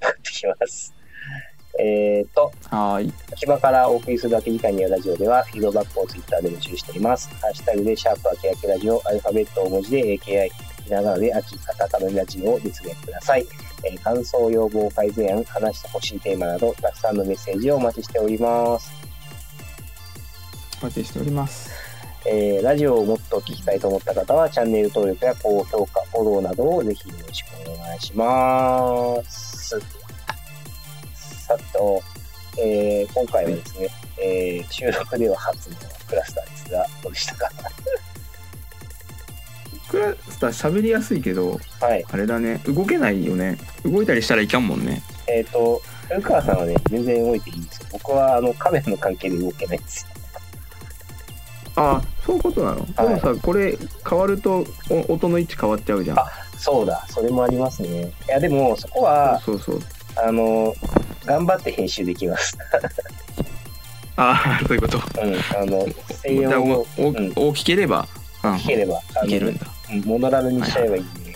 [0.00, 0.92] なってきます。
[1.80, 7.28] えっ、と、はーい秋葉からお送りする空き時間にあるラジオでは、フィードバックをツイッターで募集しています。
[7.40, 10.50] ハッシュタグで、シャープ秋秋ラジオ、アルファベット大文字で AKI、
[10.84, 13.46] ひらがなで秋、カタカナでラジオを実現ください。
[13.84, 18.92] えー感想、要望、改善案、話してほしいテーマなど、たくさんのメッセージをお待ちしております。
[20.80, 21.93] お待ちしております
[22.26, 29.78] えーラジオをもっと聞きたいと思った方は、チャンネル登録や高評価、フォローなどをぜひよろしくお願いします。
[31.46, 32.02] さと、
[32.58, 33.88] えー今回はですね、
[34.22, 35.76] えー収録では初の
[36.08, 37.50] クラスターですが、どうでしたか？
[39.90, 42.04] クラスター喋りやすいけどはい。
[42.10, 47.86] あれだね動けないよね動いたりしたらいかんもんねえっ、と、古川さんはね、全然動いていいんですよ。
[47.92, 50.13] 僕は、あの、カメラの関係で動けないんですよ。
[51.76, 53.76] あそういうことなの、でもさこれ
[54.08, 56.18] 変わるとお音の位置変わっちゃうじゃん。
[56.18, 58.12] あそうだ、それもありますね。
[58.26, 59.80] いや、でも、そこは、そうそう
[60.16, 60.72] あの、
[61.26, 62.56] 頑張って編集できます。
[64.16, 64.98] ああそういうこと？
[64.98, 65.86] うん、あの、
[66.22, 67.32] 声じゃあ量をおおうん。
[67.34, 68.06] 大きければ、
[68.44, 69.66] うん、聞ければ、いけるんだ。
[69.90, 71.34] うんモノラルにしちゃえばいいんで、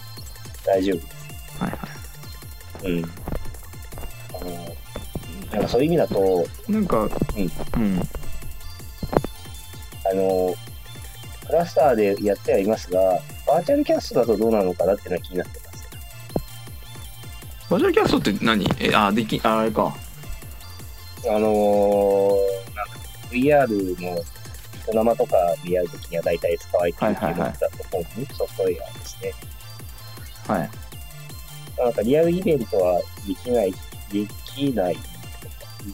[0.65, 0.97] 大丈夫。
[0.97, 1.63] です。
[1.63, 2.93] はいはい。
[2.93, 3.05] うん。
[3.05, 4.77] あの、
[5.53, 7.09] なんかそういう意味だと、なんか
[7.77, 8.09] うん、
[10.11, 10.55] あの、
[11.47, 13.01] クラスターでやってはいますが、
[13.47, 15.89] バーチャルキャストだとどうなのかなっていうのは気になってます。
[17.71, 18.67] バーチャルキャストって何？
[18.81, 19.95] えあできああれか
[21.25, 22.99] あのー、なんか
[23.31, 24.23] VR の
[24.93, 29.33] 生とかでやるときには大体使われているっていうのだと思う、ソフトウェアですね。
[30.47, 30.71] はい
[31.79, 34.97] なんかリアルイベントはできない、できない、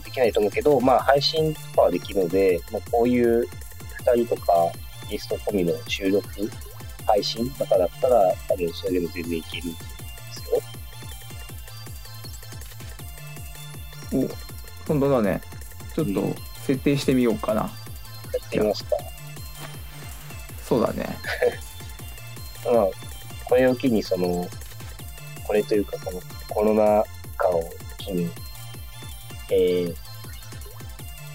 [0.03, 3.47] できないと思うけど、まあ配信とかはできるので、まあ、こういう2
[4.13, 4.71] 人とか
[5.09, 6.23] ゲスト込みの収録、
[7.05, 9.79] 配信とかだったら、多分それでも全然いけるんで
[14.09, 14.27] すよ。
[14.27, 15.41] お今度だね
[15.95, 16.35] ちょっとうん
[16.65, 17.69] 設定してみようかな、や
[18.43, 18.89] ってみますか。
[20.63, 21.15] そうだね
[22.65, 22.87] まあ、
[23.45, 24.49] これを機に、その、
[25.45, 27.03] これというか、このコロナ
[27.37, 28.31] 禍を機に、
[29.51, 29.95] えー、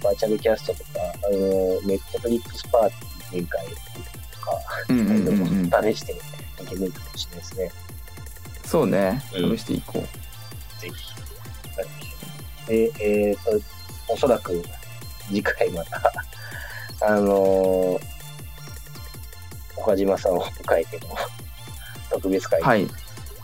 [0.02, 0.90] バーチャルキャストとか、
[1.24, 1.36] あの、
[1.82, 4.52] ネットフリックスパーティー展開とか、
[4.88, 5.94] うんうんうんうん。
[5.94, 6.16] 試してい
[6.66, 7.72] けるかもしれないですね。
[8.64, 9.22] そうね。
[9.34, 9.56] うん。
[9.56, 10.94] 試していこう、ぜひ。
[12.66, 13.60] で、えっ、と、
[14.12, 14.62] おそらく
[15.28, 16.00] 次回また、
[17.06, 18.10] あのー
[19.76, 21.16] 岡島さんを迎えての
[22.10, 22.82] 特別会はい。
[22.82, 22.90] に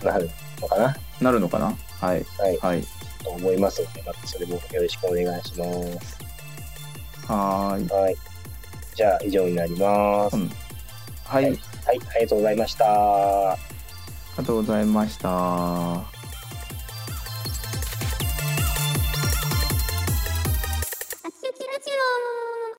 [0.05, 0.31] なる
[0.61, 1.75] のかな、なるのかな？
[2.01, 2.27] はい。
[2.39, 2.85] はい、はい。
[3.25, 5.65] と思いますので、またそれもよろしくお願いしま
[6.01, 6.26] す。
[7.29, 8.17] はーいはい。
[8.95, 10.37] じゃあ、以上になります。
[10.37, 10.51] うん
[11.25, 11.59] はい、はい、
[11.89, 12.85] ありがとうございました。
[12.87, 13.57] あ
[14.39, 16.16] りがとうございました